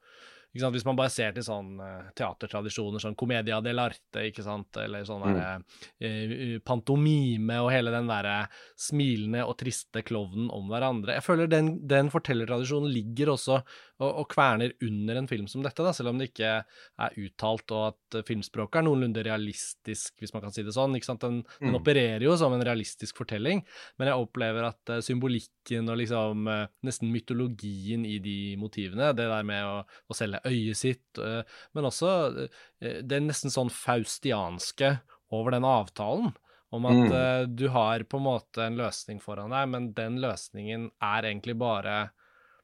Hvis 0.56 0.84
man 0.88 0.96
bare 0.96 1.10
ser 1.12 1.32
til 1.36 1.42
sånn 1.46 1.75
eh, 1.80 2.10
teatertradisjoner, 2.16 3.00
sånn 3.02 3.16
Commedia 3.18 3.60
dell'arte, 3.60 4.25
ikke 4.30 4.42
sant, 4.46 4.76
eller 4.82 5.04
sånn 5.04 5.25
Mm. 5.26 5.64
eh, 6.00 6.58
pantomime 6.64 7.58
og 7.64 7.70
hele 7.72 7.90
den 7.94 8.06
derre 8.10 8.48
smilende 8.78 9.44
og 9.46 9.56
triste 9.60 10.02
klovnen 10.06 10.50
om 10.54 10.68
hverandre. 10.70 11.16
Jeg 11.16 11.25
føler 11.26 11.50
den, 11.50 11.72
den 11.88 12.10
fortellertradisjonen 12.12 12.92
ligger 12.92 13.32
også 13.34 13.58
og, 13.96 14.10
og 14.20 14.26
kverner 14.28 14.75
under 14.84 15.16
en 15.16 15.28
film 15.30 15.46
som 15.48 15.62
dette, 15.64 15.80
da, 15.82 15.92
selv 15.96 16.10
om 16.12 16.18
det 16.20 16.28
ikke 16.30 16.50
er 16.60 17.14
uttalt, 17.22 17.72
og 17.72 17.86
at 17.94 18.18
eh, 18.20 18.25
filmspråket 18.28 18.82
er 18.82 18.84
noenlunde 18.88 19.25
realistisk, 19.25 20.12
hvis 20.20 20.34
man 20.36 20.44
kan 20.44 20.52
si 20.52 20.62
det 20.66 20.75
sånn. 20.76 20.96
ikke 20.98 21.08
sant? 21.12 21.25
Den, 21.25 21.42
den 21.60 21.72
Mm. 21.72 21.78
opererer 21.80 22.22
jo 22.22 22.36
som 22.36 22.52
en 22.52 22.62
realistisk 22.64 23.16
fortelling, 23.16 23.62
men 23.98 24.08
jeg 24.10 24.20
opplever 24.20 24.66
at 24.68 24.92
uh, 24.92 25.00
symbolikken 25.02 25.88
og 25.90 25.96
liksom 25.98 26.46
uh, 26.46 26.66
nesten 26.84 27.10
mytologien 27.10 28.04
i 28.06 28.18
de 28.22 28.56
motivene, 28.60 29.08
det 29.16 29.26
der 29.32 29.42
med 29.48 29.64
å, 29.64 29.80
å 29.82 30.14
selge 30.16 30.40
øyet 30.47 30.79
sitt, 30.81 31.19
eh, 31.19 31.43
men 31.75 31.85
også 31.91 32.49
det 32.81 33.12
er 33.19 33.25
nesten 33.26 33.53
sånn 33.53 33.71
faustianske 33.73 34.99
over 35.35 35.57
den 35.57 35.67
avtalen. 35.67 36.35
Om 36.75 36.87
at 36.91 36.97
Mm. 36.97 37.12
eh, 37.15 37.47
du 37.47 37.69
har 37.71 38.03
på 38.05 38.19
en 38.19 38.25
måte 38.26 38.59
en 38.67 38.76
løsning 38.76 39.21
foran 39.23 39.50
deg, 39.55 39.69
men 39.71 39.93
den 39.95 40.19
løsningen 40.19 40.91
er 41.00 41.23
egentlig 41.23 41.57
bare 41.59 42.11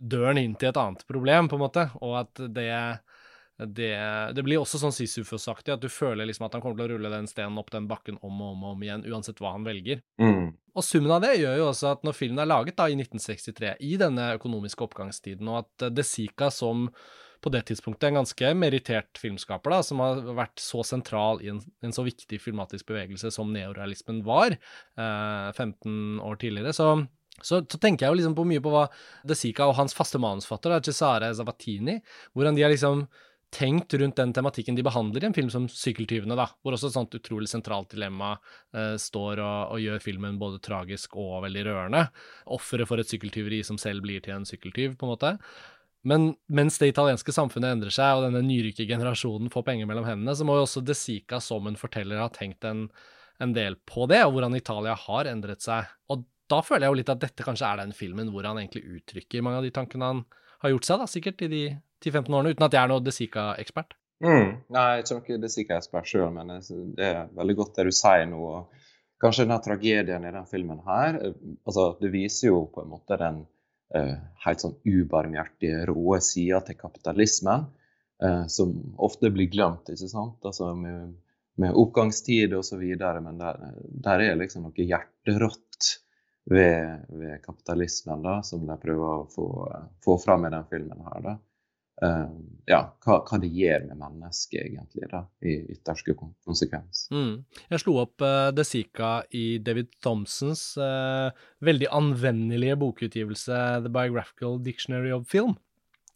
døren 0.03 0.39
inn 0.39 0.57
til 0.59 0.69
et 0.73 0.77
annet 0.77 1.07
problem, 1.07 1.49
på 1.49 1.55
en 1.55 1.63
måte, 1.63 1.91
og 2.03 2.17
at 2.25 2.35
det 2.53 2.99
det, 3.63 3.95
det 4.35 4.43
blir 4.43 4.59
også 4.59 4.79
sånn 4.81 4.91
Sisyfos-aktig, 4.97 5.75
at 5.77 5.81
du 5.85 5.87
føler 5.93 6.27
liksom 6.27 6.47
at 6.47 6.53
han 6.57 6.63
kommer 6.65 6.81
til 6.81 6.89
å 6.89 6.97
rulle 6.97 7.11
den 7.13 7.29
stenen 7.31 7.59
opp 7.61 7.71
den 7.71 7.87
bakken 7.87 8.17
om 8.25 8.41
og 8.43 8.57
om, 8.57 8.65
og 8.65 8.71
om 8.73 8.81
igjen, 8.83 9.05
uansett 9.07 9.39
hva 9.39 9.53
han 9.53 9.63
velger. 9.63 10.01
Mm. 10.19 10.57
Og 10.75 10.83
summen 10.83 11.13
av 11.15 11.21
det 11.23 11.37
gjør 11.39 11.59
jo 11.61 11.69
også 11.69 11.93
at 11.93 12.03
når 12.03 12.17
filmen 12.17 12.41
er 12.43 12.49
laget 12.51 12.75
da 12.81 12.89
i 12.91 12.97
1963, 12.97 13.77
i 13.87 13.93
denne 14.01 14.33
økonomiske 14.35 14.83
oppgangstiden, 14.89 15.47
og 15.53 15.61
at 15.61 15.87
eh, 15.87 15.91
De 15.95 16.03
Sica 16.03 16.51
som 16.51 16.89
på 17.43 17.53
det 17.55 17.65
tidspunktet 17.69 18.09
en 18.09 18.21
ganske 18.21 18.53
merittert 18.59 19.19
filmskaper, 19.21 19.75
da, 19.75 19.81
som 19.87 20.03
har 20.03 20.23
vært 20.39 20.63
så 20.63 20.85
sentral 20.87 21.43
i 21.45 21.51
en, 21.53 21.59
en 21.83 21.95
så 21.95 22.05
viktig 22.07 22.39
filmatisk 22.43 22.89
bevegelse 22.93 23.33
som 23.35 23.51
neorealismen 23.55 24.23
var 24.27 24.55
eh, 24.55 25.51
15 25.53 26.23
år 26.23 26.41
tidligere, 26.43 26.77
så 26.77 26.95
så, 27.43 27.59
så 27.65 27.79
tenker 27.81 28.05
jeg 28.05 28.13
jo 28.13 28.19
liksom 28.21 28.35
på 28.39 28.45
mye 28.47 28.63
på 28.63 28.71
hva 28.71 28.85
De 29.27 29.35
Sica 29.35 29.67
og 29.67 29.75
hans 29.75 29.97
faste 29.97 30.21
manusfatter, 30.21 30.77
Cesare 30.85 31.33
Zavatini, 31.35 31.97
hvordan 32.37 32.55
de 32.55 32.63
har 32.63 32.71
liksom 32.71 33.07
tenkt 33.53 33.95
rundt 33.95 34.17
den 34.17 34.33
tematikken 34.33 34.77
de 34.79 34.85
behandler 34.85 35.25
i 35.25 35.29
en 35.29 35.35
film 35.37 35.51
som 35.53 35.67
Sykkeltyvene, 35.69 36.37
da, 36.39 36.47
hvor 36.65 36.73
også 36.77 36.89
et 36.89 36.97
sånt 36.97 37.17
utrolig 37.19 37.51
sentralt 37.51 37.91
dilemma 37.93 38.33
eh, 38.73 38.95
står 39.01 39.43
og, 39.43 39.75
og 39.75 39.83
gjør 39.83 40.01
filmen 40.05 40.39
både 40.41 40.63
tragisk 40.65 41.19
og 41.21 41.43
veldig 41.45 41.67
rørende. 41.69 42.07
Offeret 42.57 42.89
for 42.89 43.03
et 43.03 43.13
sykkeltyveri 43.13 43.61
som 43.67 43.81
selv 43.81 44.07
blir 44.07 44.25
til 44.25 44.39
en 44.39 44.49
sykkeltyv, 44.49 44.97
på 44.97 45.09
en 45.09 45.13
måte. 45.13 45.35
Men 46.09 46.33
mens 46.51 46.79
det 46.83 46.91
italienske 46.91 47.35
samfunnet 47.35 47.77
endrer 47.77 47.95
seg, 47.95 48.19
og 48.19 48.27
denne 48.27 48.43
nyrike 48.45 48.87
generasjonen 48.89 49.53
får 49.53 49.67
penger 49.69 49.89
mellom 49.89 50.07
hendene, 50.09 50.35
så 50.35 50.47
må 50.47 50.57
jo 50.59 50.67
også 50.67 50.83
De 50.83 50.97
Sica 50.99 51.39
som 51.43 51.69
en 51.71 51.79
forteller 51.79 52.19
ha 52.19 52.29
tenkt 52.35 52.67
en, 52.67 52.89
en 53.43 53.55
del 53.55 53.79
på 53.87 54.09
det, 54.11 54.23
og 54.27 54.35
hvordan 54.35 54.59
Italia 54.59 54.97
har 54.99 55.31
endret 55.31 55.63
seg. 55.63 55.91
Og 56.11 56.27
da 56.51 56.61
føler 56.67 56.87
jeg 56.87 56.93
jo 56.93 57.01
litt 57.01 57.15
at 57.15 57.23
dette 57.23 57.47
kanskje 57.47 57.69
er 57.69 57.83
den 57.85 57.97
filmen 57.97 58.33
hvor 58.35 58.47
han 58.49 58.59
egentlig 58.61 58.85
uttrykker 58.99 59.45
mange 59.47 59.63
av 59.63 59.67
de 59.67 59.75
tankene 59.75 60.11
han 60.11 60.25
har 60.65 60.75
gjort 60.75 60.89
seg, 60.89 61.03
da, 61.03 61.11
sikkert 61.11 61.47
i 61.47 61.51
de 61.53 61.65
10-15 62.03 62.35
årene, 62.35 62.55
uten 62.55 62.67
at 62.67 62.75
jeg 62.75 62.83
er 62.83 62.91
noe 62.91 63.03
De 63.03 63.15
Sica-ekspert. 63.15 63.97
Mm. 64.23 64.49
Nei, 64.71 64.87
jeg 65.01 65.07
er 65.07 65.21
ikke 65.23 65.43
De 65.43 65.51
Sica-ekspert 65.51 66.11
sjøl, 66.11 66.29
men 66.35 66.51
det 66.99 67.07
er 67.09 67.31
veldig 67.35 67.57
godt 67.59 67.79
det 67.79 67.87
du 67.89 67.95
sier 67.95 68.27
nå. 68.31 68.43
Kanskje 69.23 69.47
denne 69.47 69.59
tragedien 69.63 70.27
i 70.27 70.35
den 70.35 70.47
filmen 70.51 70.81
her 70.83 71.15
eh, 71.21 71.35
altså 71.63 71.93
Det 72.01 72.09
viser 72.11 72.49
jo 72.49 72.65
på 72.75 72.83
en 72.83 72.91
måte 72.91 73.19
den 73.21 73.45
helt 74.45 74.65
sånn 74.65 74.79
ubarmhjertige, 74.89 75.85
råe 75.91 76.21
sider 76.25 76.65
til 76.67 76.79
kapitalismen, 76.79 77.67
eh, 78.25 78.47
som 78.53 78.73
ofte 79.03 79.31
blir 79.35 79.51
glemt, 79.53 79.91
ikke 79.93 80.11
sant? 80.11 80.39
Altså 80.49 80.73
med, 80.79 81.15
med 81.61 81.79
oppgangstid 81.79 82.55
videre, 82.81 83.21
men 83.25 83.41
der, 83.41 83.61
der 84.09 84.27
er 84.27 84.41
liksom 84.41 84.67
noe 84.69 84.89
hjerterått 84.89 85.93
ved, 86.51 87.07
ved 87.09 87.43
kapitalismen 87.45 88.25
da, 88.25 88.41
som 88.47 88.67
de 88.67 88.79
prøver 88.83 89.23
å 89.23 89.31
få, 89.31 89.49
få 90.05 90.19
fram 90.23 90.49
i 90.49 90.55
den 90.55 90.69
filmen 90.71 91.05
her. 91.07 91.27
da. 91.29 91.37
Eh, 92.03 92.29
ja, 92.71 92.81
hva, 93.05 93.19
hva 93.27 93.39
det 93.43 93.51
gjør 93.53 93.89
med 93.91 93.99
mennesket, 94.01 94.63
egentlig, 94.65 95.09
da, 95.11 95.25
i 95.45 95.59
ytterste 95.75 96.15
konsekvens. 96.19 97.05
Mm. 97.13 97.43
Jeg 97.69 97.83
slo 97.83 97.99
opp 98.05 98.25
uh, 98.25 98.51
The 98.55 98.65
Sica 98.67 99.13
i 99.37 99.59
David 99.63 99.93
Thompsons 100.03 100.65
uh, 100.81 101.35
veldig 101.63 101.91
anvendelige 101.93 102.79
bokutgivelse 102.81 103.61
The 103.85 103.93
Biographical 103.93 104.59
Dictionary 104.63 105.13
of 105.15 105.29
Film. 105.31 105.59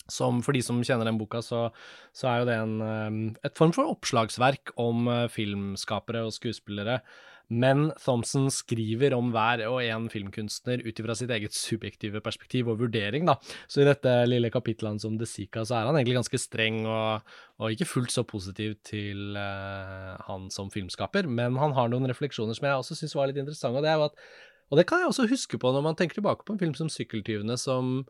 Som 0.06 0.38
for 0.46 0.54
de 0.54 0.62
som 0.62 0.82
kjenner 0.86 1.08
den 1.08 1.18
boka, 1.18 1.40
så, 1.42 1.68
så 2.14 2.30
er 2.30 2.38
jo 2.38 2.46
det 2.46 2.56
en, 2.62 2.74
eh, 2.78 3.16
et 3.48 3.56
form 3.58 3.72
for 3.74 3.90
oppslagsverk 3.90 4.70
om 4.78 5.08
eh, 5.10 5.24
filmskapere 5.32 6.22
og 6.28 6.34
skuespillere. 6.36 7.00
Men 7.46 7.92
Thompson 8.02 8.48
skriver 8.50 9.14
om 9.14 9.28
hver 9.30 9.60
og 9.68 9.78
en 9.84 10.08
filmkunstner 10.10 10.80
ut 10.82 10.98
ifra 10.98 11.14
sitt 11.14 11.30
eget 11.30 11.54
subjektive 11.54 12.18
perspektiv 12.24 12.72
og 12.72 12.80
vurdering, 12.80 13.28
da. 13.28 13.36
Så 13.70 13.84
i 13.84 13.86
dette 13.86 14.14
lille 14.26 14.50
kapitlet 14.50 14.96
hans 14.96 15.06
om 15.06 15.14
De 15.20 15.28
Sica, 15.30 15.62
så 15.62 15.78
er 15.78 15.86
han 15.86 15.94
egentlig 15.94 16.18
ganske 16.18 16.40
streng 16.42 16.80
og, 16.90 17.30
og 17.62 17.70
ikke 17.70 17.86
fullt 17.86 18.14
så 18.16 18.26
positiv 18.26 18.74
til 18.86 19.38
uh, 19.38 20.18
han 20.26 20.50
som 20.50 20.72
filmskaper, 20.74 21.30
men 21.30 21.60
han 21.62 21.76
har 21.78 21.92
noen 21.92 22.10
refleksjoner 22.10 22.58
som 22.58 22.66
jeg 22.66 22.82
også 22.82 22.98
syns 22.98 23.14
var 23.14 23.30
litt 23.30 23.38
interessante, 23.38 23.78
og 23.78 23.86
det 23.86 23.94
er 23.94 24.00
jo 24.00 24.10
at 24.10 24.20
Og 24.66 24.78
det 24.80 24.88
kan 24.90 24.98
jeg 24.98 25.12
også 25.12 25.30
huske 25.30 25.58
på 25.62 25.70
når 25.70 25.82
man 25.86 25.94
tenker 25.94 26.18
tilbake 26.18 26.42
på 26.42 26.56
en 26.56 26.58
film 26.58 26.74
som 26.74 26.88
Sykkeltyvene, 26.90 27.54
som, 27.54 28.00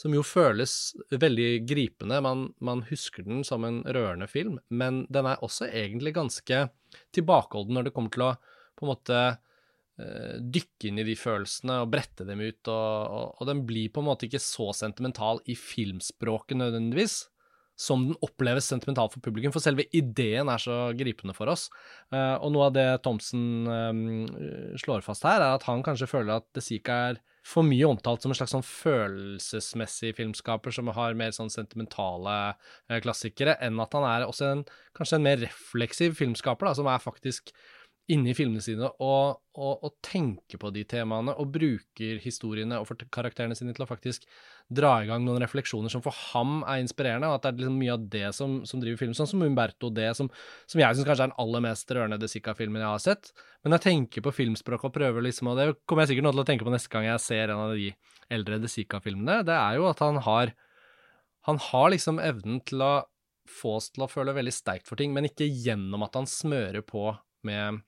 som 0.00 0.14
jo 0.16 0.22
føles 0.24 0.96
veldig 1.12 1.66
gripende. 1.68 2.22
Man, 2.24 2.54
man 2.64 2.86
husker 2.88 3.26
den 3.26 3.44
som 3.44 3.68
en 3.68 3.82
rørende 3.84 4.24
film, 4.26 4.56
men 4.70 5.04
den 5.12 5.28
er 5.28 5.42
også 5.44 5.68
egentlig 5.68 6.14
ganske 6.16 6.70
tilbakeholden 7.12 7.76
når 7.76 7.90
det 7.90 7.92
kommer 7.92 8.14
til 8.14 8.30
å 8.30 8.36
på 8.76 8.86
en 8.86 8.92
måte 8.92 9.20
eh, 9.26 10.34
dykke 10.40 10.90
inn 10.90 11.00
i 11.02 11.06
de 11.08 11.16
følelsene 11.18 11.80
og 11.82 11.92
brette 11.94 12.26
dem 12.28 12.42
ut, 12.44 12.60
og, 12.68 13.16
og, 13.16 13.40
og 13.40 13.50
den 13.50 13.64
blir 13.68 13.92
på 13.92 14.02
en 14.02 14.10
måte 14.10 14.28
ikke 14.28 14.42
så 14.42 14.70
sentimental 14.76 15.42
i 15.48 15.56
filmspråket 15.58 16.60
nødvendigvis, 16.60 17.24
som 17.76 18.06
den 18.08 18.16
oppleves 18.24 18.68
sentimental 18.70 19.10
for 19.12 19.20
publikum, 19.20 19.52
for 19.52 19.60
selve 19.60 19.84
ideen 19.96 20.48
er 20.48 20.60
så 20.62 20.78
gripende 20.96 21.36
for 21.36 21.52
oss. 21.52 21.68
Eh, 22.08 22.34
og 22.40 22.52
noe 22.54 22.70
av 22.70 22.76
det 22.76 22.88
Thomsen 23.04 23.68
eh, 23.68 24.76
slår 24.80 25.04
fast 25.04 25.26
her, 25.28 25.42
er 25.42 25.58
at 25.58 25.66
han 25.68 25.84
kanskje 25.84 26.08
føler 26.10 26.38
at 26.38 26.48
De 26.56 26.64
Sica 26.64 27.00
er 27.10 27.24
for 27.46 27.62
mye 27.62 27.86
omtalt 27.86 28.24
som 28.24 28.32
en 28.32 28.38
slags 28.38 28.50
sånn 28.56 28.64
følelsesmessig 28.66 30.16
filmskaper 30.18 30.74
som 30.74 30.88
har 30.96 31.14
mer 31.18 31.34
sånn 31.36 31.52
sentimentale 31.52 32.56
klassikere, 33.04 33.54
enn 33.62 33.78
at 33.82 33.94
han 33.94 34.06
er 34.08 34.26
også 34.26 34.48
en, 34.50 34.64
kanskje 34.98 35.20
en 35.20 35.26
mer 35.28 35.38
refleksiv 35.44 36.16
filmskaper, 36.18 36.66
da, 36.66 36.74
som 36.74 36.90
er 36.90 37.04
faktisk 37.04 37.54
inne 38.12 38.30
i 38.30 38.36
filmene 38.38 38.62
sine 38.62 38.86
og, 39.02 39.40
og, 39.58 39.72
og 39.82 39.94
tenker 40.04 40.60
på 40.62 40.70
de 40.74 40.84
temaene 40.86 41.32
og 41.42 41.48
bruker 41.54 42.20
historiene 42.22 42.78
og 42.78 43.02
karakterene 43.10 43.56
sine 43.58 43.74
til 43.74 43.82
å 43.82 43.88
faktisk 43.88 44.28
dra 44.70 44.92
i 45.02 45.08
gang 45.08 45.24
noen 45.26 45.42
refleksjoner 45.42 45.90
som 45.90 46.04
for 46.04 46.14
ham 46.32 46.60
er 46.66 46.82
inspirerende, 46.82 47.30
og 47.30 47.38
at 47.38 47.46
det 47.46 47.50
er 47.50 47.64
liksom 47.64 47.80
mye 47.80 47.96
av 47.96 48.04
det 48.12 48.28
som, 48.36 48.60
som 48.66 48.82
driver 48.82 49.00
filmen, 49.02 49.18
sånn 49.18 49.30
som 49.30 49.42
Umberto 49.46 49.90
D, 49.94 50.06
som, 50.18 50.30
som 50.70 50.82
jeg 50.82 50.98
syns 50.98 51.08
kanskje 51.08 51.26
er 51.26 51.32
den 51.32 51.40
aller 51.42 51.64
mest 51.66 51.90
rørende 51.94 52.20
De 52.22 52.30
Sica-filmen 52.30 52.82
jeg 52.82 52.90
har 52.92 53.02
sett. 53.02 53.32
Men 53.66 53.76
jeg 53.76 53.86
tenker 53.86 54.26
på 54.26 54.34
filmspråk 54.34 54.86
og 54.86 54.94
prøver 54.94 55.26
liksom, 55.26 55.50
og 55.50 55.58
det 55.58 55.68
kommer 55.86 56.06
jeg 56.06 56.14
sikkert 56.14 56.28
nå 56.28 56.34
til 56.36 56.44
å 56.44 56.46
tenke 56.50 56.66
på 56.66 56.74
neste 56.74 56.92
gang 56.92 57.08
jeg 57.08 57.24
ser 57.26 57.54
en 57.54 57.64
av 57.66 57.74
de 57.78 57.90
eldre 58.38 58.60
De 58.62 58.70
Sica-filmene, 58.70 59.42
det 59.46 59.58
er 59.58 59.80
jo 59.80 59.90
at 59.90 60.02
han 60.02 60.22
har 60.26 60.54
han 61.46 61.60
har 61.62 61.92
liksom 61.94 62.18
evnen 62.18 62.58
til 62.66 62.82
å 62.82 62.94
få 63.46 63.76
oss 63.78 63.92
til 63.94 64.02
å 64.02 64.10
føle 64.10 64.34
veldig 64.34 64.54
sterkt 64.54 64.88
for 64.90 64.98
ting, 64.98 65.12
men 65.14 65.28
ikke 65.28 65.46
gjennom 65.46 66.02
at 66.02 66.18
han 66.18 66.26
smører 66.26 66.82
på 66.82 67.12
med 67.46 67.84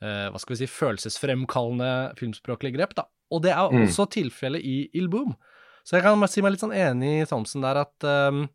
hva 0.00 0.38
skal 0.40 0.54
vi 0.56 0.60
si, 0.62 0.70
følelsesfremkallende 0.72 1.90
filmspråklige 2.18 2.76
grep. 2.78 2.94
da. 2.96 3.04
Og 3.30 3.42
det 3.44 3.52
er 3.52 3.68
Mm. 3.70 3.84
også 3.86 4.08
tilfellet 4.10 4.62
i 4.64 4.90
Il 4.94 5.08
Boom. 5.08 5.36
Så 5.84 5.96
jeg 5.96 6.02
kan 6.02 6.28
si 6.28 6.42
meg 6.42 6.52
litt 6.52 6.60
sånn 6.64 6.74
enig 6.76 7.22
i 7.22 7.26
Thomsen 7.26 7.62
der 7.62 7.76
at 7.84 8.04
um, 8.04 8.48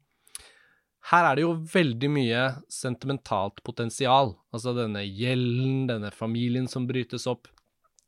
her 1.11 1.23
er 1.31 1.35
det 1.37 1.43
jo 1.45 1.53
veldig 1.55 2.09
mye 2.09 2.43
sentimentalt 2.71 3.61
potensial. 3.63 4.35
Altså 4.53 4.73
denne 4.75 5.03
gjelden, 5.05 5.87
denne 5.87 6.11
familien 6.11 6.67
som 6.67 6.87
brytes 6.87 7.27
opp, 7.29 7.47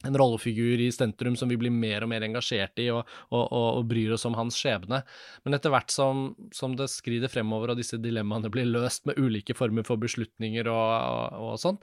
en 0.05 0.13
rollefigur 0.13 0.77
i 0.79 0.91
Stentrum 0.93 1.35
som 1.35 1.49
vi 1.49 1.57
blir 1.57 1.71
mer 1.73 2.03
og 2.05 2.09
mer 2.09 2.21
engasjert 2.21 2.77
i, 2.83 2.89
og, 2.93 3.07
og, 3.31 3.47
og, 3.51 3.77
og 3.79 3.87
bryr 3.89 4.13
oss 4.13 4.25
om 4.29 4.35
hans 4.37 4.57
skjebne. 4.59 4.99
Men 5.43 5.53
etter 5.57 5.73
hvert 5.73 5.89
som, 5.93 6.35
som, 6.53 6.75
det 6.77 6.85
skrider 6.93 7.31
fremover, 7.33 7.71
og 7.73 7.77
disse 7.81 7.97
dilemmaene 7.97 8.51
blir 8.53 8.65
løst 8.69 9.07
med 9.09 9.17
ulike 9.17 9.55
former 9.57 9.83
for 9.87 9.97
beslutninger 9.97 10.69
og, 10.69 11.33
og 11.41 11.57
sånn, 11.61 11.79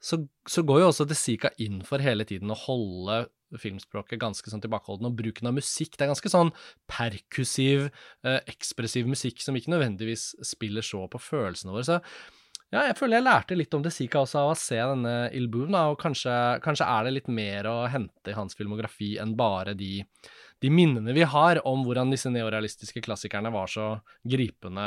så, 0.00 0.20
så, 0.48 0.62
går 0.62 0.82
jo 0.82 0.88
også 0.92 1.06
Desika 1.10 1.50
inn 1.62 1.82
for 1.86 2.02
hele 2.02 2.26
tiden 2.28 2.52
å 2.54 2.58
holde 2.58 3.24
filmspråket 3.58 4.20
ganske 4.20 4.50
sånn 4.52 4.60
tilbakeholden, 4.60 5.08
og 5.08 5.16
bruken 5.18 5.48
av 5.48 5.56
musikk. 5.56 5.96
Det 5.96 6.04
er 6.04 6.12
ganske 6.12 6.32
sånn 6.32 6.50
perkussiv, 6.90 7.88
eh, 8.26 8.40
ekspressiv 8.50 9.08
musikk 9.08 9.40
som 9.40 9.56
ikke 9.56 9.72
nødvendigvis 9.72 10.34
spiller 10.44 10.84
så 10.84 11.06
på 11.10 11.20
følelsene 11.22 11.72
våre. 11.72 11.86
Så 11.88 12.00
ja, 12.68 12.82
jeg 12.84 12.98
føler 12.98 13.16
jeg 13.16 13.24
lærte 13.24 13.56
litt 13.56 13.72
om 13.72 13.84
Desika 13.84 14.20
også 14.20 14.42
av 14.42 14.50
å 14.52 14.58
se 14.60 14.76
denne 14.76 15.14
Il 15.36 15.48
Boom, 15.48 15.72
da, 15.72 15.86
og 15.88 15.96
kanskje, 16.02 16.34
kanskje, 16.64 16.84
er 16.84 17.06
det 17.06 17.14
litt 17.14 17.30
mer 17.32 17.70
å 17.70 17.78
hente 17.88 18.34
i 18.34 18.36
hans 18.36 18.58
filmografi 18.58 19.14
enn 19.22 19.32
bare 19.38 19.72
de, 19.78 20.02
de 20.62 20.70
minnene 20.74 21.14
vi 21.14 21.22
har 21.22 21.60
om 21.68 21.84
hvordan 21.86 22.10
disse 22.10 22.30
neorealistiske 22.32 23.02
klassikerne 23.04 23.52
var 23.54 23.70
så 23.70 23.88
gripende, 24.26 24.86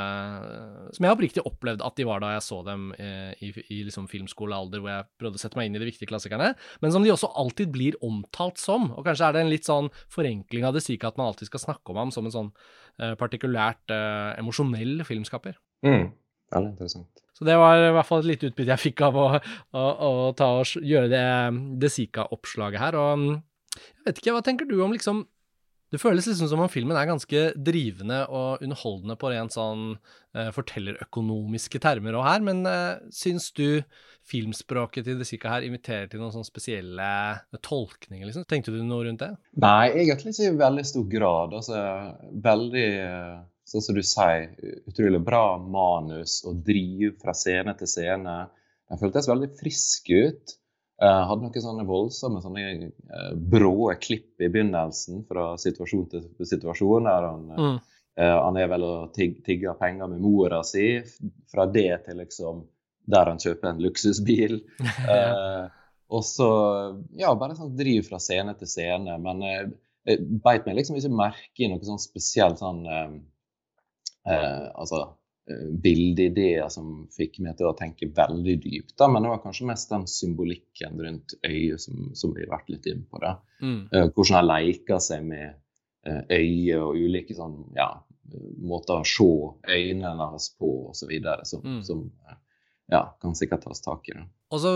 som 0.92 1.08
jeg 1.08 1.16
oppriktig 1.16 1.46
opplevde 1.48 1.86
at 1.88 1.96
de 2.00 2.08
var 2.08 2.24
da 2.24 2.34
jeg 2.34 2.46
så 2.46 2.60
dem 2.68 2.90
eh, 3.00 3.32
i, 3.40 3.54
i 3.72 3.82
liksom 3.88 4.10
filmskolealder, 4.12 4.84
hvor 4.84 4.92
jeg 4.92 5.10
prøvde 5.22 5.40
å 5.40 5.44
sette 5.44 5.60
meg 5.60 5.70
inn 5.70 5.80
i 5.80 5.84
de 5.84 5.88
viktige 5.88 6.12
klassikerne, 6.12 6.52
men 6.84 6.96
som 6.96 7.06
de 7.06 7.14
også 7.14 7.32
alltid 7.40 7.72
blir 7.72 8.00
omtalt 8.04 8.60
som. 8.60 8.90
Og 8.98 9.08
kanskje 9.08 9.30
er 9.30 9.38
det 9.38 9.46
en 9.46 9.54
litt 9.54 9.70
sånn 9.70 9.88
forenkling 10.12 10.68
av 10.68 10.76
Desika 10.76 11.12
at 11.12 11.20
man 11.22 11.32
alltid 11.32 11.52
skal 11.52 11.66
snakke 11.70 11.94
om 11.94 12.02
ham 12.04 12.16
som 12.16 12.28
en 12.28 12.36
sånn 12.36 12.52
eh, 13.00 13.16
partikulært 13.20 13.96
eh, 13.96 14.32
emosjonell 14.42 15.06
filmskaper. 15.08 15.56
Mm. 15.88 16.12
Veldig 16.52 16.74
interessant. 16.74 17.24
Så 17.32 17.48
det 17.48 17.56
var 17.58 17.80
i 17.80 17.94
hvert 17.96 18.06
fall 18.06 18.22
et 18.22 18.34
lite 18.34 18.52
utbytte 18.52 18.76
jeg 18.76 18.86
fikk 18.92 19.06
av 19.08 19.16
å, 19.18 19.28
å, 19.80 19.86
å 20.36 20.56
gjøre 20.84 21.08
det, 21.10 21.28
det 21.80 21.90
Sika-oppslaget 21.96 22.84
her. 22.84 22.98
Og 23.00 23.24
mm, 23.24 23.38
jeg 23.80 24.10
vet 24.10 24.20
ikke, 24.20 24.34
hva 24.36 24.44
tenker 24.46 24.68
du 24.70 24.76
om 24.84 24.92
liksom 24.94 25.24
Det 25.92 26.00
føles 26.00 26.28
liksom 26.30 26.48
som 26.48 26.62
om 26.64 26.72
filmen 26.72 26.96
er 26.96 27.10
ganske 27.10 27.40
drivende 27.60 28.22
og 28.32 28.64
underholdende 28.64 29.18
på 29.20 29.32
rent 29.34 29.56
sånn 29.56 29.90
eh, 29.92 30.48
fortellerøkonomiske 30.56 31.82
termer 31.84 32.16
og 32.16 32.24
her, 32.24 32.46
men 32.48 32.64
eh, 32.70 33.02
syns 33.12 33.50
du 33.58 33.82
filmspråket 34.32 35.04
til 35.08 35.20
Desika 35.20 35.52
her 35.52 35.66
inviterer 35.68 36.08
til 36.08 36.22
noen 36.22 36.32
sånne 36.32 36.48
spesielle 36.48 37.10
tolkninger, 37.60 38.24
liksom? 38.30 38.46
Tenkte 38.48 38.72
du 38.72 38.80
noe 38.86 39.04
rundt 39.08 39.24
det? 39.24 39.34
Nei, 39.60 39.92
egentlig 40.06 40.32
ikke 40.36 40.54
i 40.54 40.62
veldig 40.62 40.88
stor 40.88 41.10
grad. 41.12 41.58
Altså, 41.60 41.84
veldig 42.48 42.88
eh, 43.02 43.36
sånn 43.68 43.86
som 43.86 43.98
du 43.98 44.04
sier, 44.06 44.48
utrolig 44.88 45.22
bra 45.28 45.46
manus 45.60 46.40
og 46.48 46.64
driv 46.68 47.18
fra 47.20 47.36
scene 47.36 47.76
til 47.80 47.92
scene. 47.92 48.38
Den 48.92 49.02
føltes 49.02 49.30
veldig 49.32 49.52
frisk 49.60 50.12
ut. 50.12 50.56
Uh, 51.02 51.24
hadde 51.26 51.48
noen 51.48 51.64
sånne 51.64 51.84
voldsomme 51.90 52.44
sånne 52.44 52.64
uh, 53.10 53.32
brå 53.34 53.90
klipp 53.98 54.38
i 54.38 54.52
begynnelsen 54.54 55.24
fra 55.26 55.56
situasjon 55.58 56.06
til 56.12 56.46
situasjon. 56.46 57.10
der 57.10 57.26
Han, 57.26 57.48
mm. 57.58 57.80
uh, 58.22 58.38
han 58.38 58.60
er 58.62 58.70
vel 58.70 58.86
og 58.86 59.16
tig, 59.16 59.40
tigger 59.46 59.80
penger 59.80 60.12
med 60.12 60.22
mora 60.22 60.62
si. 60.68 61.00
Fra 61.50 61.66
det 61.66 62.04
til 62.06 62.22
liksom 62.22 62.66
der 63.12 63.32
han 63.32 63.42
kjøper 63.42 63.72
en 63.72 63.82
luksusbil. 63.82 64.60
og 66.16 66.24
så 66.28 66.50
ja, 67.18 67.34
bare 67.34 67.58
sånn 67.58 67.74
driv 67.76 68.06
fra 68.12 68.22
scene 68.22 68.54
til 68.60 68.70
scene. 68.70 69.18
Men 69.26 69.42
jeg 69.42 69.72
beit 70.46 70.70
meg 70.70 70.78
liksom 70.78 71.00
ikke 71.00 71.14
merke 71.14 71.66
i 71.66 71.70
noe 71.72 71.82
sånn 71.86 72.02
spesielt 72.02 72.62
sånn 72.62 72.86
eh, 72.90 74.70
altså, 74.74 75.02
eh, 75.02 75.10
bildeideer 75.84 76.70
som 76.74 77.08
fikk 77.16 77.40
meg 77.46 77.58
til 77.60 77.70
å 77.70 77.76
tenke 77.78 78.10
veldig 78.16 78.58
dypt. 78.64 78.94
Da. 79.00 79.08
Men 79.12 79.26
det 79.26 79.34
var 79.34 79.42
kanskje 79.44 79.68
mest 79.70 79.92
den 79.92 80.08
symbolikken 80.10 81.02
rundt 81.02 81.36
øyet 81.48 81.84
som, 81.84 82.12
som 82.18 82.36
vi 82.36 82.46
har 82.46 82.54
vært 82.54 82.72
litt 82.74 82.88
inne 82.92 83.08
på. 83.10 83.22
Da. 83.24 83.36
Mm. 83.64 83.82
Eh, 83.92 84.08
hvordan 84.16 84.40
han 84.40 84.50
leker 84.52 85.04
seg 85.04 85.28
med 85.28 85.48
eh, 86.08 86.24
øyet 86.38 86.80
og 86.80 86.98
ulike 87.00 87.38
sånn, 87.38 87.60
ja, 87.78 87.90
måter 88.62 89.02
å 89.02 89.08
se 89.08 89.30
øynene 89.68 90.16
hans 90.22 90.52
på 90.60 90.72
osv. 90.92 91.14
Som, 91.48 91.66
mm. 91.66 91.82
som 91.88 92.08
ja, 92.92 93.06
kan 93.22 93.38
sikkert 93.38 93.68
tas 93.68 93.84
tak 93.84 94.10
i. 94.12 94.18
Da. 94.18 94.28
Og 94.52 94.64
så 94.64 94.76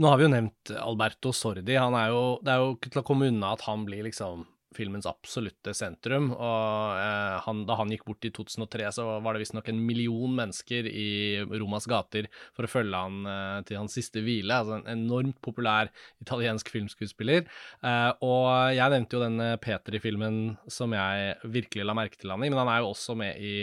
nå 0.00 0.08
har 0.08 0.16
vi 0.16 0.24
jo 0.24 0.32
nevnt 0.32 0.72
Alberto 0.80 1.34
Sordi. 1.36 1.74
Han 1.76 1.94
er 1.98 2.12
jo, 2.14 2.22
det 2.44 2.54
er 2.54 2.62
jo 2.62 2.74
ikke 2.76 2.94
til 2.94 3.02
å 3.02 3.06
komme 3.06 3.28
unna 3.28 3.52
at 3.52 3.64
han 3.66 3.84
blir 3.84 4.06
liksom 4.06 4.46
filmens 4.76 5.08
absolutte 5.08 5.74
sentrum. 5.76 6.30
Og 6.34 6.98
eh, 7.00 7.36
han, 7.46 7.64
da 7.68 7.76
han 7.80 7.92
gikk 7.92 8.06
bort 8.08 8.28
i 8.28 8.32
2003, 8.34 8.88
så 8.98 9.06
var 9.24 9.34
det 9.34 9.44
visstnok 9.44 9.70
en 9.72 9.82
million 9.86 10.34
mennesker 10.38 10.88
i 10.88 11.08
Romas 11.52 11.88
gater 11.90 12.28
for 12.56 12.66
å 12.66 12.72
følge 12.72 13.02
han 13.04 13.28
eh, 13.28 13.58
til 13.68 13.80
hans 13.80 13.96
siste 13.98 14.22
hvile. 14.24 14.62
Altså 14.62 14.80
en 14.80 14.88
enormt 14.94 15.38
populær 15.44 15.92
italiensk 16.24 16.72
filmskuespiller. 16.72 17.46
Eh, 17.82 18.10
og 18.24 18.48
jeg 18.76 18.96
nevnte 18.96 19.18
jo 19.18 19.24
denne 19.24 19.50
Petri-filmen 19.62 20.42
som 20.70 20.94
jeg 20.96 21.36
virkelig 21.44 21.88
la 21.88 21.96
merke 21.96 22.20
til 22.20 22.32
han 22.32 22.44
i, 22.44 22.52
men 22.52 22.62
han 22.62 22.72
er 22.72 22.82
jo 22.82 22.92
også 22.92 23.16
med 23.18 23.38
i 23.42 23.56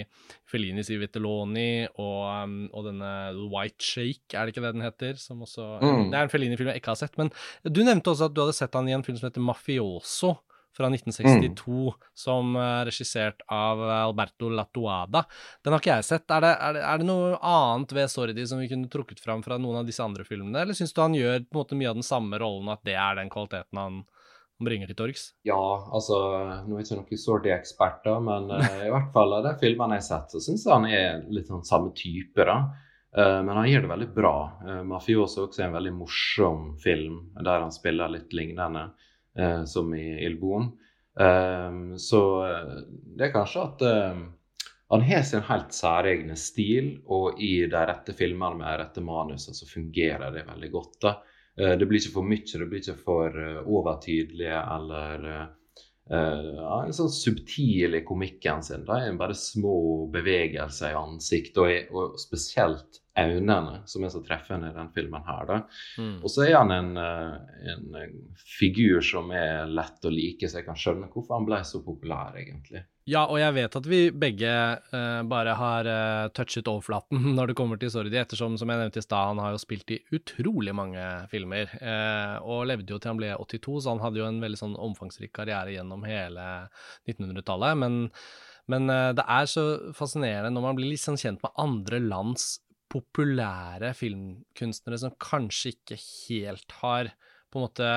Fellinis 0.50 0.90
i 0.90 0.98
Vitelloni 1.00 1.86
og, 2.02 2.22
um, 2.26 2.58
og, 2.72 2.86
denne 2.88 3.12
White 3.54 3.86
Shake, 3.86 4.34
er 4.34 4.46
det 4.46 4.56
ikke 4.56 4.66
det 4.66 4.74
den 4.76 4.86
heter? 4.86 5.20
Som 5.22 5.44
også, 5.46 5.78
mm. 5.84 6.10
Det 6.10 6.18
er 6.18 6.26
en 6.26 6.34
Fellini-film 6.34 6.72
jeg 6.72 6.82
ikke 6.82 6.96
har 6.96 7.02
sett. 7.04 7.18
Men 7.22 7.32
du 7.64 7.84
nevnte 7.86 8.14
også 8.14 8.30
at 8.30 8.36
du 8.36 8.44
hadde 8.44 8.58
sett 8.58 8.78
han 8.78 8.90
i 8.90 8.96
en 8.98 9.06
film 9.06 9.20
som 9.20 9.30
heter 9.30 9.46
Mafioso 9.46 10.38
fra 10.80 10.88
1962, 10.88 11.72
mm. 11.92 12.12
som 12.16 12.56
er 12.56 12.88
regissert 12.88 13.44
av 13.52 13.82
Alberto 13.84 14.48
Latuada. 14.54 15.26
Den 15.64 15.76
har 15.76 15.84
ikke 15.84 15.98
jeg 15.98 16.08
sett. 16.08 16.26
Er 16.32 16.46
det, 16.46 16.54
er, 16.56 16.78
det, 16.78 16.84
er 16.88 17.02
det, 17.02 17.08
noe 17.10 17.34
annet 17.44 17.96
ved 17.98 18.12
Sordi 18.12 18.46
som 18.48 18.62
vi 18.64 18.70
kunne 18.72 18.92
trukket 18.92 19.20
fram 19.24 19.44
fra 19.44 19.60
noen 19.60 19.82
av 19.82 19.90
disse 19.90 20.06
andre 20.06 20.24
filmene, 20.28 20.64
eller 20.64 20.78
syns 20.78 20.96
du 20.96 21.04
han 21.04 21.18
gjør 21.18 21.44
på 21.44 21.52
en 21.58 21.62
måte 21.62 21.80
mye 21.80 21.92
av 21.92 22.00
den 22.00 22.08
samme 22.08 22.40
rollen, 22.40 22.72
at 22.72 22.86
det 22.88 22.96
er 22.96 23.20
den 23.20 23.32
kvaliteten 23.34 23.82
han, 23.82 24.02
han 24.08 24.70
bringer 24.70 24.92
til 24.92 25.00
torgs? 25.02 25.26
Ja, 25.48 25.60
altså 25.92 26.20
Nå 26.64 26.78
er 26.78 26.80
jeg 26.80 26.88
ikke 26.88 27.02
noen 27.02 27.24
Sordi-ekspert, 27.26 28.08
men 28.30 28.54
uh, 28.56 28.84
i 28.88 28.94
hvert 28.94 29.12
fall 29.16 29.36
av 29.36 29.50
de 29.50 29.58
filmene 29.60 30.00
jeg 30.00 30.06
har 30.06 30.12
sett, 30.14 30.38
så 30.38 30.44
syns 30.48 30.64
jeg 30.64 30.78
han 30.78 30.88
er 30.88 31.26
litt 31.28 31.52
sånn 31.52 31.68
samme 31.68 31.92
type. 31.98 32.40
da. 32.40 32.62
Uh, 33.10 33.42
men 33.42 33.56
han 33.58 33.68
gjør 33.68 33.86
det 33.86 33.94
veldig 33.96 34.10
bra. 34.16 34.34
Uh, 34.64 34.82
'Mafioso' 34.88 35.48
også 35.48 35.64
er 35.64 35.70
en 35.70 35.78
veldig 35.80 35.96
morsom 35.98 36.66
film 36.80 37.22
der 37.36 37.66
han 37.66 37.74
spiller 37.74 38.12
litt 38.16 38.36
lignende. 38.38 38.92
Eh, 39.40 39.66
som 39.66 39.96
i 39.96 40.26
Ilboen. 40.26 40.64
Eh, 41.20 41.96
så 41.98 42.46
eh, 42.48 42.76
det 43.16 43.30
er 43.30 43.34
kanskje 43.34 43.64
at 43.64 43.86
han 44.90 45.04
har 45.06 45.24
sin 45.24 45.46
helt 45.46 45.74
særegne 45.76 46.36
stil, 46.40 46.96
og 47.06 47.42
i 47.42 47.68
de 47.70 47.82
rette 47.92 48.16
filmene 48.18 48.58
med 48.58 48.66
de 48.66 48.78
rette 48.82 49.04
manusene 49.06 49.56
så 49.56 49.68
fungerer 49.70 50.34
det 50.34 50.48
veldig 50.48 50.72
godt. 50.74 50.96
da. 51.04 51.12
Det 51.60 51.86
blir 51.86 52.00
ikke 52.00 52.14
for 52.14 52.26
mye, 52.26 52.42
det 52.42 52.68
blir 52.72 52.82
ikke 52.82 53.02
for 53.04 53.36
overtydelig 53.68 54.48
eller 54.50 55.26
uh, 56.14 56.80
en 56.84 56.96
sånn 56.96 57.12
subtil 57.14 57.98
i 58.00 58.04
komikken 58.06 58.64
sin. 58.66 58.86
Det 58.88 58.98
er 58.98 59.20
bare 59.20 59.38
små 59.38 60.08
bevegelser 60.14 60.94
i 60.94 61.00
ansiktet, 61.00 61.62
og, 61.62 61.94
og 61.94 62.20
spesielt 62.22 63.02
øynene, 63.20 63.82
som 63.90 64.04
er 64.04 64.14
så 64.14 64.22
treffende 64.24 64.70
i 64.70 64.76
den 64.76 64.92
filmen 64.96 65.26
her. 65.28 65.52
Mm. 66.00 66.20
Og 66.24 66.32
så 66.32 66.46
er 66.46 66.56
han 66.58 66.72
en, 66.72 66.92
eh, 66.98 67.74
en, 67.74 68.14
figur 68.60 69.04
som 69.06 69.32
er 69.36 69.68
lett 69.68 70.06
å 70.06 70.14
like, 70.14 70.48
så 70.48 70.62
jeg 70.62 70.68
kan 70.68 70.80
skjønne 70.80 71.10
hvorfor 71.12 71.40
han 71.40 71.48
ble 71.50 71.62
så 71.68 71.84
populær, 71.86 72.38
egentlig. 72.40 72.86
Ja, 73.10 73.24
og 73.26 73.40
jeg 73.42 73.56
vet 73.56 73.76
at 73.80 73.88
vi 73.90 74.00
begge 74.14 74.50
uh, 74.94 75.22
bare 75.30 75.56
har 75.58 75.88
uh, 75.90 76.32
touchet 76.36 76.68
overflaten 76.70 77.24
når 77.38 77.52
det 77.52 77.58
kommer 77.58 77.80
til 77.82 77.92
Sordi, 77.94 78.14
ettersom, 78.20 78.58
som 78.60 78.70
jeg 78.70 78.82
nevnte 78.82 79.02
i 79.02 79.06
stad, 79.06 79.32
han 79.32 79.42
har 79.42 79.56
jo 79.56 79.62
spilt 79.62 79.96
i 79.96 80.02
utrolig 80.16 80.76
mange 80.78 81.06
filmer, 81.32 81.72
uh, 81.82 82.38
og 82.44 82.68
levde 82.70 82.94
jo 82.94 83.00
til 83.00 83.14
han 83.14 83.22
ble 83.22 83.32
82, 83.40 83.80
så 83.86 83.96
han 83.96 84.04
hadde 84.04 84.22
jo 84.22 84.30
en 84.30 84.42
veldig 84.44 84.62
sånn 84.62 84.78
omfangsrik 84.78 85.34
karriere 85.40 85.74
gjennom 85.74 86.06
hele 86.10 86.46
1900-tallet. 87.10 87.84
men 87.86 88.00
men 88.70 88.86
det 89.18 89.24
er 89.26 89.48
så 89.50 89.64
fascinerende 89.98 90.52
når 90.54 90.62
man 90.62 90.76
blir 90.78 90.92
litt 90.92 91.02
sånn 91.02 91.16
kjent 91.18 91.40
med 91.42 91.56
andre 91.58 91.98
lands 92.04 92.60
populære 92.94 93.96
filmkunstnere 93.98 95.00
som 95.02 95.16
kanskje 95.18 95.72
ikke 95.74 95.98
helt 95.98 96.76
har 96.84 97.10
på 97.50 97.58
en 97.58 97.66
måte 97.66 97.90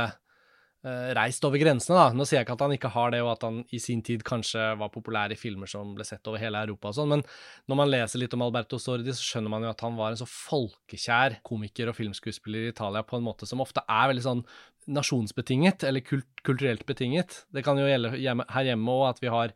reist 0.83 1.45
over 1.47 1.61
grensene, 1.63 1.95
da. 1.95 2.17
Nå 2.17 2.25
sier 2.27 2.41
jeg 2.41 2.47
ikke 2.47 2.57
at 2.57 2.65
han 2.65 2.73
ikke 2.75 2.91
har 2.91 3.13
det, 3.15 3.21
og 3.23 3.31
at 3.37 3.45
han 3.47 3.61
i 3.71 3.79
sin 3.83 4.01
tid 4.03 4.25
kanskje 4.27 4.65
var 4.81 4.91
populær 4.91 5.31
i 5.31 5.39
filmer 5.39 5.71
som 5.71 5.93
ble 5.95 6.07
sett 6.07 6.27
over 6.27 6.43
hele 6.43 6.59
Europa 6.67 6.91
og 6.91 6.97
sånn, 6.97 7.13
men 7.13 7.23
når 7.71 7.79
man 7.79 7.93
leser 7.93 8.23
litt 8.23 8.35
om 8.35 8.43
Alberto 8.43 8.81
Sordi, 8.83 9.15
så 9.15 9.23
skjønner 9.23 9.55
man 9.55 9.67
jo 9.67 9.71
at 9.71 9.85
han 9.87 9.95
var 10.01 10.11
en 10.11 10.19
så 10.19 10.27
folkekjær 10.27 11.39
komiker 11.47 11.93
og 11.93 11.99
filmskuespiller 12.01 12.67
i 12.67 12.73
Italia 12.75 13.05
på 13.07 13.21
en 13.21 13.27
måte 13.29 13.47
som 13.47 13.63
ofte 13.63 13.85
er 13.87 14.11
veldig 14.11 14.27
sånn 14.27 14.43
nasjonsbetinget, 14.91 15.87
eller 15.87 16.03
kult 16.03 16.43
kulturelt 16.43 16.83
betinget. 16.89 17.45
Det 17.55 17.63
kan 17.63 17.79
jo 17.79 17.87
gjelde 17.87 18.17
hjemme, 18.19 18.49
her 18.51 18.67
hjemme 18.73 18.99
òg, 18.99 19.05
at 19.13 19.23
vi 19.23 19.31
har, 19.31 19.55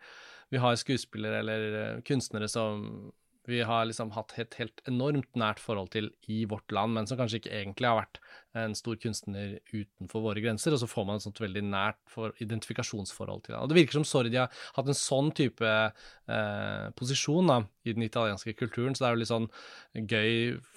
vi 0.55 0.62
har 0.62 0.79
skuespillere 0.79 1.43
eller 1.43 2.05
kunstnere 2.07 2.47
som 2.51 2.87
vi 3.46 3.62
har 3.66 3.87
liksom 3.87 4.12
hatt 4.16 4.35
et 4.40 4.56
helt 4.61 4.82
enormt 4.90 5.38
nært 5.38 5.61
forhold 5.62 5.92
til 5.94 6.11
i 6.32 6.44
vårt 6.50 6.72
land, 6.74 6.96
men 6.96 7.06
som 7.09 7.18
kanskje 7.18 7.40
ikke 7.40 7.54
egentlig 7.54 7.90
har 7.90 8.00
vært 8.00 8.20
en 8.56 8.74
stor 8.76 8.96
kunstner 9.00 9.59
utenfor 9.72 10.22
våre 10.24 10.40
grenser, 10.40 10.72
og 10.72 10.80
så 10.80 10.88
får 10.88 11.06
man 11.09 11.18
et 11.18 11.24
sånt 11.26 11.40
veldig 11.42 11.62
nært 11.68 11.98
for, 12.11 12.32
identifikasjonsforhold 12.42 13.44
til 13.46 13.56
ham. 13.56 13.64
Og 13.64 13.70
det 13.70 13.78
virker 13.78 13.98
som 13.98 14.06
Sordi 14.09 14.38
har 14.38 14.52
hatt 14.76 14.90
en 14.90 14.96
sånn 14.98 15.28
type 15.37 15.66
eh, 15.68 16.87
posisjon 16.96 17.52
da, 17.52 17.59
i 17.87 17.94
den 17.96 18.06
italienske 18.06 18.56
kulturen, 18.59 18.96
så 18.96 19.04
det 19.04 19.09
er 19.09 19.16
jo 19.16 19.20
litt 19.22 19.32
sånn 19.32 19.50
gøy 20.14 20.32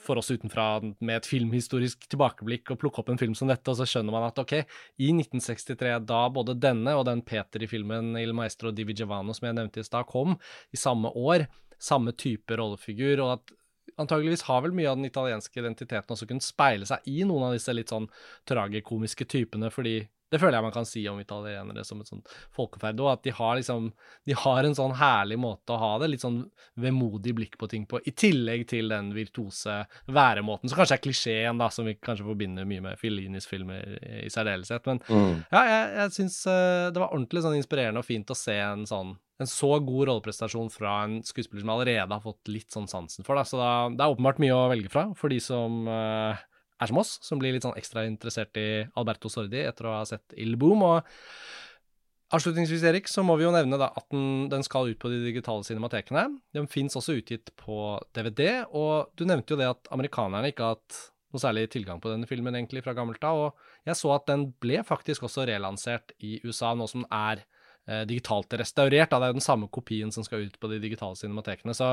for 0.06 0.22
oss 0.22 0.32
utenfra 0.34 0.68
med 1.00 1.16
et 1.16 1.30
filmhistorisk 1.30 2.10
tilbakeblikk 2.12 2.74
å 2.76 2.80
plukke 2.80 3.04
opp 3.04 3.14
en 3.14 3.22
film 3.22 3.38
som 3.38 3.52
dette, 3.52 3.66
og 3.72 3.80
så 3.80 3.88
skjønner 3.90 4.16
man 4.16 4.28
at 4.28 4.44
ok, 4.44 4.60
i 5.00 5.14
1963, 5.16 5.96
da 6.10 6.22
både 6.34 6.58
denne 6.60 6.98
og 7.00 7.08
den 7.10 7.24
Peter 7.26 7.64
i 7.64 7.72
filmen 7.72 8.14
Il 8.20 8.36
Maestro 8.38 8.74
di 8.76 8.86
Vigevano 8.88 9.36
som 9.36 9.50
jeg 9.50 9.58
nevnte 9.58 9.82
i 9.82 9.88
stad, 9.88 10.08
kom 10.10 10.38
i 10.76 10.80
samme 10.80 11.12
år, 11.16 11.48
samme 11.80 12.14
type 12.18 12.58
rollefigur, 12.60 13.24
og 13.24 13.34
at 13.38 13.54
antageligvis 14.00 14.46
har 14.48 14.64
vel 14.64 14.76
mye 14.76 14.90
av 14.92 15.00
den 15.00 15.10
italienske 15.10 15.60
identiteten 15.60 16.16
også 16.16 16.28
kunnet 16.30 16.46
speile 16.46 16.88
seg 16.88 17.08
i 17.10 17.24
noen 17.28 17.50
av 17.50 17.58
disse 17.58 17.74
litt 17.76 17.92
sånn 17.92 18.08
tragikomiske 18.50 19.28
typene, 19.30 19.72
fordi 19.74 20.02
det 20.30 20.40
føler 20.42 20.60
jeg 20.60 20.66
man 20.66 20.74
kan 20.74 20.88
si 20.88 21.04
om 21.10 21.20
italienere 21.22 21.84
som 21.88 22.02
et 22.02 22.10
sånt 22.10 22.30
folkeferd 22.56 23.02
òg, 23.02 23.12
at 23.14 23.24
de 23.26 23.34
har 23.36 23.56
liksom 23.58 23.92
De 24.28 24.36
har 24.38 24.66
en 24.66 24.76
sånn 24.78 24.94
herlig 25.00 25.40
måte 25.42 25.74
å 25.74 25.80
ha 25.82 25.92
det, 26.02 26.12
litt 26.12 26.24
sånn 26.24 26.42
vemodig 26.80 27.34
blikk 27.38 27.58
på 27.60 27.70
ting 27.72 27.86
på, 27.90 28.02
i 28.06 28.14
tillegg 28.14 28.68
til 28.70 28.92
den 28.92 29.12
virtuose 29.16 29.82
væremåten, 30.10 30.70
som 30.70 30.80
kanskje 30.80 31.00
er 31.00 31.04
klisjeen, 31.04 31.62
da, 31.62 31.70
som 31.74 31.88
vi 31.88 31.96
kanskje 31.98 32.28
forbinder 32.28 32.68
mye 32.70 32.84
med 32.86 33.00
Fellinis 33.02 33.50
filmer 33.50 33.98
i, 34.00 34.28
særdeleshet. 34.32 34.86
Men 34.90 35.02
mm. 35.08 35.34
ja, 35.50 35.64
jeg, 35.72 35.88
jeg 36.02 36.16
syns 36.20 36.38
uh, 36.50 36.92
det 36.94 37.02
var 37.02 37.10
ordentlig 37.10 37.44
sånn 37.46 37.58
inspirerende 37.58 38.04
og 38.04 38.08
fint 38.08 38.30
å 38.30 38.38
se 38.38 38.60
en 38.60 38.86
sånn 38.90 39.18
en 39.40 39.48
så 39.48 39.70
god 39.80 40.10
rolleprestasjon 40.10 40.68
fra 40.74 40.98
en 41.06 41.22
skuespiller 41.24 41.64
som 41.64 41.72
allerede 41.72 42.12
har 42.12 42.24
fått 42.24 42.50
litt 42.52 42.76
sånn 42.76 42.90
sansen 42.92 43.24
for. 43.24 43.40
Da. 43.40 43.46
Så 43.48 43.56
da, 43.56 43.88
det 43.88 44.04
er 44.04 44.12
åpenbart 44.12 44.42
mye 44.44 44.56
å 44.56 44.66
velge 44.68 44.92
fra 44.92 45.06
for 45.16 45.32
de 45.32 45.38
som 45.44 45.88
uh, 45.88 46.42
er 46.80 46.92
som 46.92 47.00
oss, 47.02 47.18
som 47.26 47.42
blir 47.42 47.56
litt 47.56 47.66
sånn 47.66 47.78
ekstra 47.80 48.06
interessert 48.08 48.58
i 48.60 48.70
Alberto 49.00 49.32
Sordi 49.32 49.62
etter 49.66 49.90
å 49.90 49.98
ha 49.98 50.06
sett 50.08 50.36
Il 50.40 50.56
Boom. 50.60 50.84
Og 50.88 52.36
avslutningsvis, 52.36 52.86
Erik, 52.88 53.10
så 53.12 53.24
må 53.26 53.36
vi 53.40 53.46
jo 53.48 53.54
nevne 53.54 53.80
da 53.82 53.92
at 53.98 54.08
den, 54.14 54.48
den 54.52 54.66
skal 54.66 54.92
ut 54.92 55.00
på 55.02 55.12
de 55.12 55.22
digitale 55.26 55.66
cinematekene. 55.68 56.28
Den 56.56 56.70
fins 56.72 56.98
også 57.00 57.18
utgitt 57.20 57.52
på 57.60 57.98
DVD, 58.16 58.66
og 58.70 59.12
du 59.20 59.26
nevnte 59.28 59.56
jo 59.56 59.62
det 59.62 59.72
at 59.72 59.90
amerikanerne 59.96 60.54
ikke 60.54 60.68
har 60.68 60.78
hatt 60.78 61.00
noe 61.30 61.42
særlig 61.42 61.68
tilgang 61.74 62.02
på 62.02 62.10
denne 62.10 62.28
filmen 62.30 62.56
egentlig 62.58 62.84
fra 62.86 62.96
gammelt 62.98 63.24
av, 63.28 63.50
og 63.50 63.90
jeg 63.90 63.98
så 64.00 64.16
at 64.16 64.26
den 64.30 64.48
ble 64.62 64.82
faktisk 64.86 65.28
også 65.28 65.46
relansert 65.50 66.14
i 66.26 66.40
USA, 66.46 66.74
nå 66.74 66.88
som 66.90 67.04
den 67.04 67.12
er 67.14 67.44
eh, 67.44 68.06
digitalt 68.10 68.54
restaurert. 68.58 69.12
Da. 69.12 69.20
Det 69.20 69.28
er 69.28 69.36
jo 69.36 69.40
den 69.42 69.46
samme 69.46 69.70
kopien 69.74 70.14
som 70.16 70.26
skal 70.26 70.48
ut 70.48 70.58
på 70.62 70.72
de 70.72 70.82
digitale 70.82 71.18
cinematekene. 71.20 71.76
Så, 71.78 71.92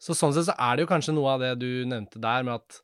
så, 0.00 0.16
sånn 0.16 0.32
sett 0.36 0.48
så 0.48 0.56
er 0.56 0.78
det 0.78 0.86
jo 0.86 0.92
kanskje 0.92 1.16
noe 1.16 1.36
av 1.36 1.44
det 1.44 1.52
du 1.60 1.84
nevnte 1.88 2.22
der, 2.22 2.48
med 2.48 2.62
at 2.62 2.80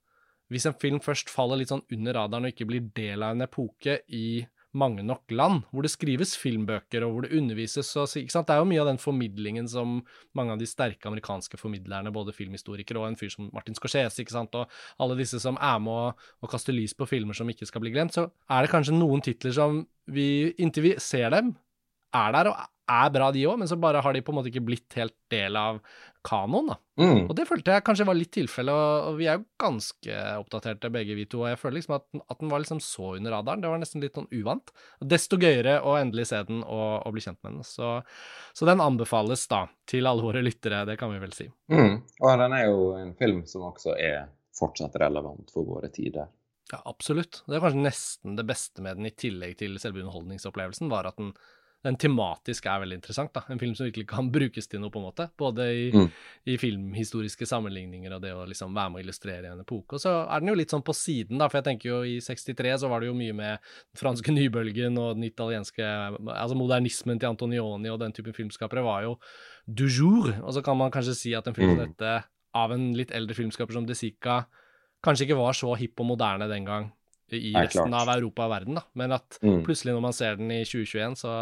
hvis 0.53 0.69
en 0.69 0.77
film 0.81 1.01
først 1.05 1.33
faller 1.33 1.61
litt 1.61 1.73
sånn 1.73 1.85
under 1.95 2.17
radaren 2.17 2.49
og 2.49 2.55
ikke 2.55 2.69
blir 2.69 2.89
del 2.97 3.25
av 3.25 3.37
en 3.37 3.45
epoke 3.45 4.01
i 4.09 4.47
mange 4.79 5.03
nok 5.03 5.33
land, 5.33 5.63
hvor 5.73 5.85
det 5.85 5.91
skrives 5.93 6.35
filmbøker 6.39 7.05
og 7.05 7.15
hvor 7.15 7.25
det 7.25 7.39
undervises 7.39 7.89
og 7.99 8.11
ikke 8.21 8.35
sant? 8.35 8.49
Det 8.49 8.55
er 8.55 8.61
jo 8.61 8.69
mye 8.69 8.83
av 8.83 8.91
den 8.91 9.01
formidlingen 9.01 9.69
som 9.71 9.99
mange 10.37 10.55
av 10.55 10.61
de 10.61 10.69
sterke 10.69 11.09
amerikanske 11.09 11.61
formidlerne, 11.61 12.13
både 12.15 12.35
filmhistorikere 12.37 13.01
og 13.01 13.09
en 13.09 13.19
fyr 13.19 13.33
som 13.33 13.49
Martin 13.55 13.79
Scorsese, 13.79 14.23
ikke 14.23 14.37
sant, 14.37 14.59
og 14.59 14.69
alle 15.01 15.17
disse 15.19 15.41
som 15.43 15.57
er 15.57 15.79
med 15.83 15.95
å, 15.95 16.11
å 16.45 16.51
kaste 16.53 16.75
lys 16.75 16.95
på 16.97 17.09
filmer 17.09 17.37
som 17.37 17.49
ikke 17.49 17.69
skal 17.69 17.85
bli 17.85 17.95
glemt, 17.97 18.17
så 18.17 18.29
er 18.29 18.65
det 18.65 18.73
kanskje 18.75 18.99
noen 18.99 19.25
titler 19.25 19.57
som 19.57 19.83
vi, 20.13 20.29
inntil 20.61 20.91
vi 20.91 20.95
ser 21.03 21.33
dem, 21.33 21.55
er 22.17 22.35
der 22.37 22.53
og 22.53 22.67
er 22.89 23.11
bra, 23.13 23.29
de 23.35 23.43
òg, 23.45 23.59
men 23.61 23.69
så 23.69 23.77
bare 23.81 24.01
har 24.05 24.15
de 24.17 24.23
på 24.25 24.33
en 24.33 24.39
måte 24.39 24.49
ikke 24.49 24.65
blitt 24.65 24.95
helt 24.97 25.15
del 25.33 25.57
av 25.61 25.81
kanoen, 26.25 26.71
da. 26.73 26.77
Mm. 27.01 27.27
Og 27.29 27.35
det 27.37 27.45
følte 27.49 27.75
jeg 27.75 27.85
kanskje 27.87 28.07
var 28.09 28.17
litt 28.17 28.33
tilfelle, 28.35 28.73
og 28.73 29.19
vi 29.21 29.29
er 29.29 29.39
jo 29.39 29.45
ganske 29.61 30.23
oppdaterte 30.41 30.91
begge 30.93 31.17
vi 31.19 31.27
to, 31.31 31.43
og 31.45 31.53
jeg 31.53 31.61
føler 31.61 31.79
liksom 31.79 31.99
at, 31.99 32.07
at 32.25 32.41
den 32.41 32.53
var 32.53 32.63
liksom 32.63 32.81
så 32.85 33.13
under 33.19 33.37
radaren. 33.37 33.63
Det 33.65 33.73
var 33.73 33.83
nesten 33.83 34.05
litt 34.05 34.17
sånn 34.19 34.31
uvant. 34.33 34.73
Desto 35.15 35.39
gøyere 35.41 35.79
å 35.85 35.99
endelig 36.01 36.31
se 36.33 36.41
den 36.49 36.65
og, 36.65 37.05
og 37.05 37.15
bli 37.17 37.25
kjent 37.25 37.41
med 37.45 37.59
den. 37.59 37.69
Så, 37.69 37.93
så, 38.57 38.69
den 38.69 38.85
anbefales 38.85 39.45
da 39.53 39.67
til 39.89 40.09
alle 40.09 40.25
våre 40.25 40.43
lyttere, 40.45 40.83
det 40.89 40.99
kan 41.01 41.13
vi 41.13 41.21
vel 41.23 41.37
si. 41.37 41.49
Mm. 41.73 42.01
Og 42.25 42.43
den 42.43 42.57
er 42.57 42.67
jo 42.67 42.91
en 42.99 43.15
film 43.21 43.45
som 43.49 43.69
også 43.69 43.95
er 44.01 44.27
fortsatt 44.59 44.97
relevant 45.01 45.53
for 45.55 45.69
våre 45.69 45.93
tider. 45.93 46.33
Ja, 46.73 46.83
absolutt. 46.85 47.43
Det 47.49 47.57
er 47.57 47.63
kanskje 47.65 47.85
nesten 47.85 48.35
det 48.37 48.45
beste 48.49 48.83
med 48.85 48.99
den, 48.99 49.09
i 49.09 49.17
tillegg 49.17 49.57
til 49.61 49.79
selve 49.81 50.03
underholdningsopplevelsen, 50.03 50.91
var 50.93 51.09
at 51.09 51.17
den 51.21 51.33
den 51.87 51.97
tematisk 52.01 52.67
er 52.67 52.81
veldig 52.83 52.97
interessant. 52.99 53.31
da, 53.35 53.45
En 53.49 53.61
film 53.61 53.75
som 53.79 53.87
virkelig 53.87 54.09
kan 54.11 54.31
brukes 54.35 54.67
til 54.69 54.83
noe, 54.83 54.91
på 54.91 55.01
en 55.01 55.07
måte. 55.07 55.29
Både 55.39 55.67
i, 55.71 55.85
mm. 55.95 56.09
i, 56.51 56.57
filmhistoriske 56.59 57.47
sammenligninger 57.47 58.15
og 58.17 58.25
det 58.25 58.33
å 58.35 58.47
liksom 58.51 58.75
være 58.75 58.93
med 58.93 59.01
å 59.01 59.05
illustrere 59.07 59.53
en 59.53 59.63
epoke. 59.63 59.97
Og 59.97 60.03
så 60.03 60.15
er 60.25 60.43
den 60.43 60.53
jo 60.53 60.57
litt 60.59 60.75
sånn 60.75 60.85
på 60.87 60.97
siden, 60.97 61.39
da, 61.39 61.49
for 61.51 61.61
jeg 61.61 61.69
tenker 61.71 61.93
jo 61.93 62.01
i 62.03 62.19
63 62.25 62.75
så 62.83 62.91
var 62.91 63.03
det 63.03 63.13
jo 63.13 63.19
mye 63.19 63.37
med 63.37 63.63
den 63.63 64.03
franske 64.03 64.35
nybølgen 64.35 64.99
og 64.99 65.15
den 65.19 65.29
italienske 65.29 65.87
Altså 65.89 66.57
modernismen 66.59 67.21
til 67.21 67.31
Antonioni 67.31 67.91
og 67.93 68.01
den 68.03 68.13
typen 68.15 68.35
filmskapere 68.37 68.83
var 68.85 69.07
jo 69.07 69.17
du 69.67 69.87
jour. 69.87 70.33
Og 70.43 70.53
så 70.57 70.65
kan 70.65 70.79
man 70.81 70.93
kanskje 70.95 71.17
si 71.17 71.35
at 71.39 71.47
en 71.47 71.57
film 71.57 71.77
som 71.77 71.79
mm. 71.79 71.85
dette, 71.87 72.15
av 72.59 72.73
en 72.75 72.91
litt 72.97 73.13
eldre 73.15 73.37
filmskaper 73.37 73.77
som 73.77 73.87
De 73.87 73.95
Sica, 73.97 74.43
kanskje 75.05 75.29
ikke 75.29 75.39
var 75.39 75.55
så 75.55 75.77
hipp 75.79 76.01
og 76.03 76.09
moderne 76.11 76.49
den 76.51 76.67
gang 76.67 76.89
i 77.37 77.53
resten 77.57 77.95
av 77.97 78.11
Europa 78.13 78.47
og 78.47 78.53
verden. 78.55 78.79
da. 78.79 78.85
Men 78.99 79.17
at 79.19 79.41
mm. 79.43 79.63
plutselig 79.67 79.95
når 79.97 80.05
man 80.05 80.17
ser 80.17 80.39
den 80.41 80.53
i 80.55 80.63
2021, 80.65 81.19
så, 81.21 81.33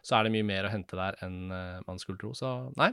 så, 0.00 0.18
er 0.18 0.26
det 0.26 0.34
mye 0.36 0.46
mer 0.48 0.68
å 0.68 0.72
hente 0.72 0.98
der 0.98 1.18
enn 1.26 1.50
uh, 1.52 1.82
man 1.88 2.00
skulle 2.02 2.20
tro. 2.22 2.32
Så 2.36 2.52
nei. 2.78 2.92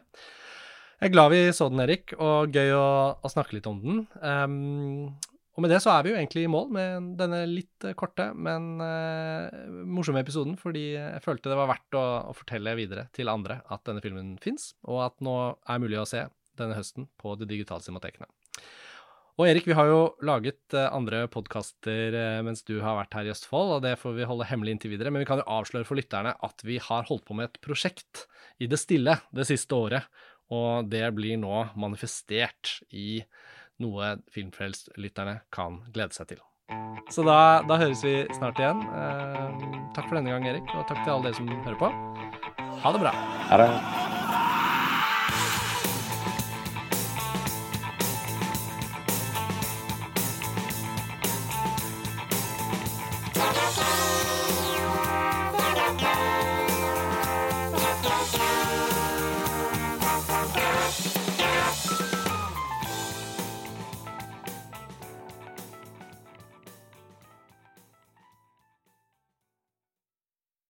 Jeg 0.99 1.12
er 1.12 1.13
glad 1.17 1.34
vi 1.34 1.43
så 1.56 1.67
den, 1.71 1.84
Erik, 1.84 2.15
og 2.15 2.56
gøy 2.56 2.73
å, 2.77 2.88
å 3.19 3.32
snakke 3.32 3.58
litt 3.58 3.67
om 3.67 3.79
den. 3.84 4.03
Um, 4.23 5.15
og 5.53 5.65
med 5.65 5.69
det 5.69 5.82
så 5.84 5.91
er 5.93 6.06
vi 6.06 6.13
jo 6.13 6.17
egentlig 6.17 6.45
i 6.47 6.51
mål 6.51 6.69
med 6.73 7.10
denne 7.19 7.43
litt 7.49 7.88
korte, 7.99 8.29
men 8.34 8.79
uh, 8.82 9.49
morsomme 9.86 10.23
episoden, 10.23 10.56
fordi 10.58 10.93
jeg 10.95 11.25
følte 11.25 11.51
det 11.51 11.60
var 11.60 11.69
verdt 11.69 11.99
å, 11.99 12.06
å 12.32 12.38
fortelle 12.38 12.77
videre 12.79 13.10
til 13.13 13.29
andre 13.29 13.60
at 13.73 13.84
denne 13.86 14.01
filmen 14.01 14.34
fins, 14.41 14.71
og 14.88 15.03
at 15.10 15.19
nå 15.25 15.36
er 15.69 15.84
mulig 15.84 15.99
å 16.01 16.08
se 16.10 16.23
denne 16.60 16.77
høsten 16.77 17.10
på 17.21 17.36
de 17.38 17.49
digitale 17.49 17.86
cinematekene. 17.86 18.29
Og 19.34 19.48
Erik, 19.50 19.65
vi 19.65 19.74
har 19.74 19.89
jo 19.89 20.02
laget 20.22 20.76
uh, 20.78 20.91
andre 20.93 21.24
podkaster 21.34 22.13
uh, 22.13 22.43
mens 22.46 22.62
du 22.67 22.76
har 22.84 23.00
vært 23.00 23.15
her 23.17 23.30
i 23.30 23.34
Østfold, 23.34 23.80
og 23.80 23.82
det 23.86 23.96
får 23.98 24.13
vi 24.19 24.28
holde 24.30 24.46
hemmelig 24.46 24.76
inntil 24.76 24.93
videre. 24.93 25.10
Men 25.10 25.24
vi 25.24 25.30
kan 25.30 25.41
jo 25.41 25.48
avsløre 25.50 25.88
for 25.89 25.98
lytterne 25.98 26.36
at 26.46 26.62
vi 26.67 26.78
har 26.78 27.10
holdt 27.10 27.26
på 27.26 27.38
med 27.39 27.50
et 27.50 27.60
prosjekt 27.65 28.28
i 28.62 28.69
det 28.69 28.78
stille 28.78 29.17
det 29.34 29.48
siste 29.50 29.74
året. 29.74 30.06
Og 30.54 30.86
det 30.91 31.08
blir 31.17 31.39
nå 31.41 31.65
manifestert 31.80 32.78
i 32.93 33.24
noe 33.82 34.17
Filmfrelst-lytterne 34.34 35.39
kan 35.54 35.82
glede 35.89 36.13
seg 36.13 36.36
til. 36.36 36.43
Så 37.12 37.26
da, 37.26 37.63
da, 37.67 37.78
høres 37.82 38.04
vi 38.06 38.15
snart 38.38 38.62
igjen. 38.62 38.82
Eh, 38.86 39.69
takk 39.98 40.08
for 40.08 40.19
denne 40.19 40.34
gang, 40.34 40.48
Erik, 40.54 40.69
og 40.78 40.86
takk 40.89 41.04
til 41.04 41.15
alle 41.15 41.30
dere 41.30 41.39
som 41.39 41.50
hører 41.54 41.80
på. 41.82 41.93
Ha 42.84 42.93
det 42.96 43.04
bra. 43.04 43.15
Ha 43.50 43.63
det. 43.65 44.23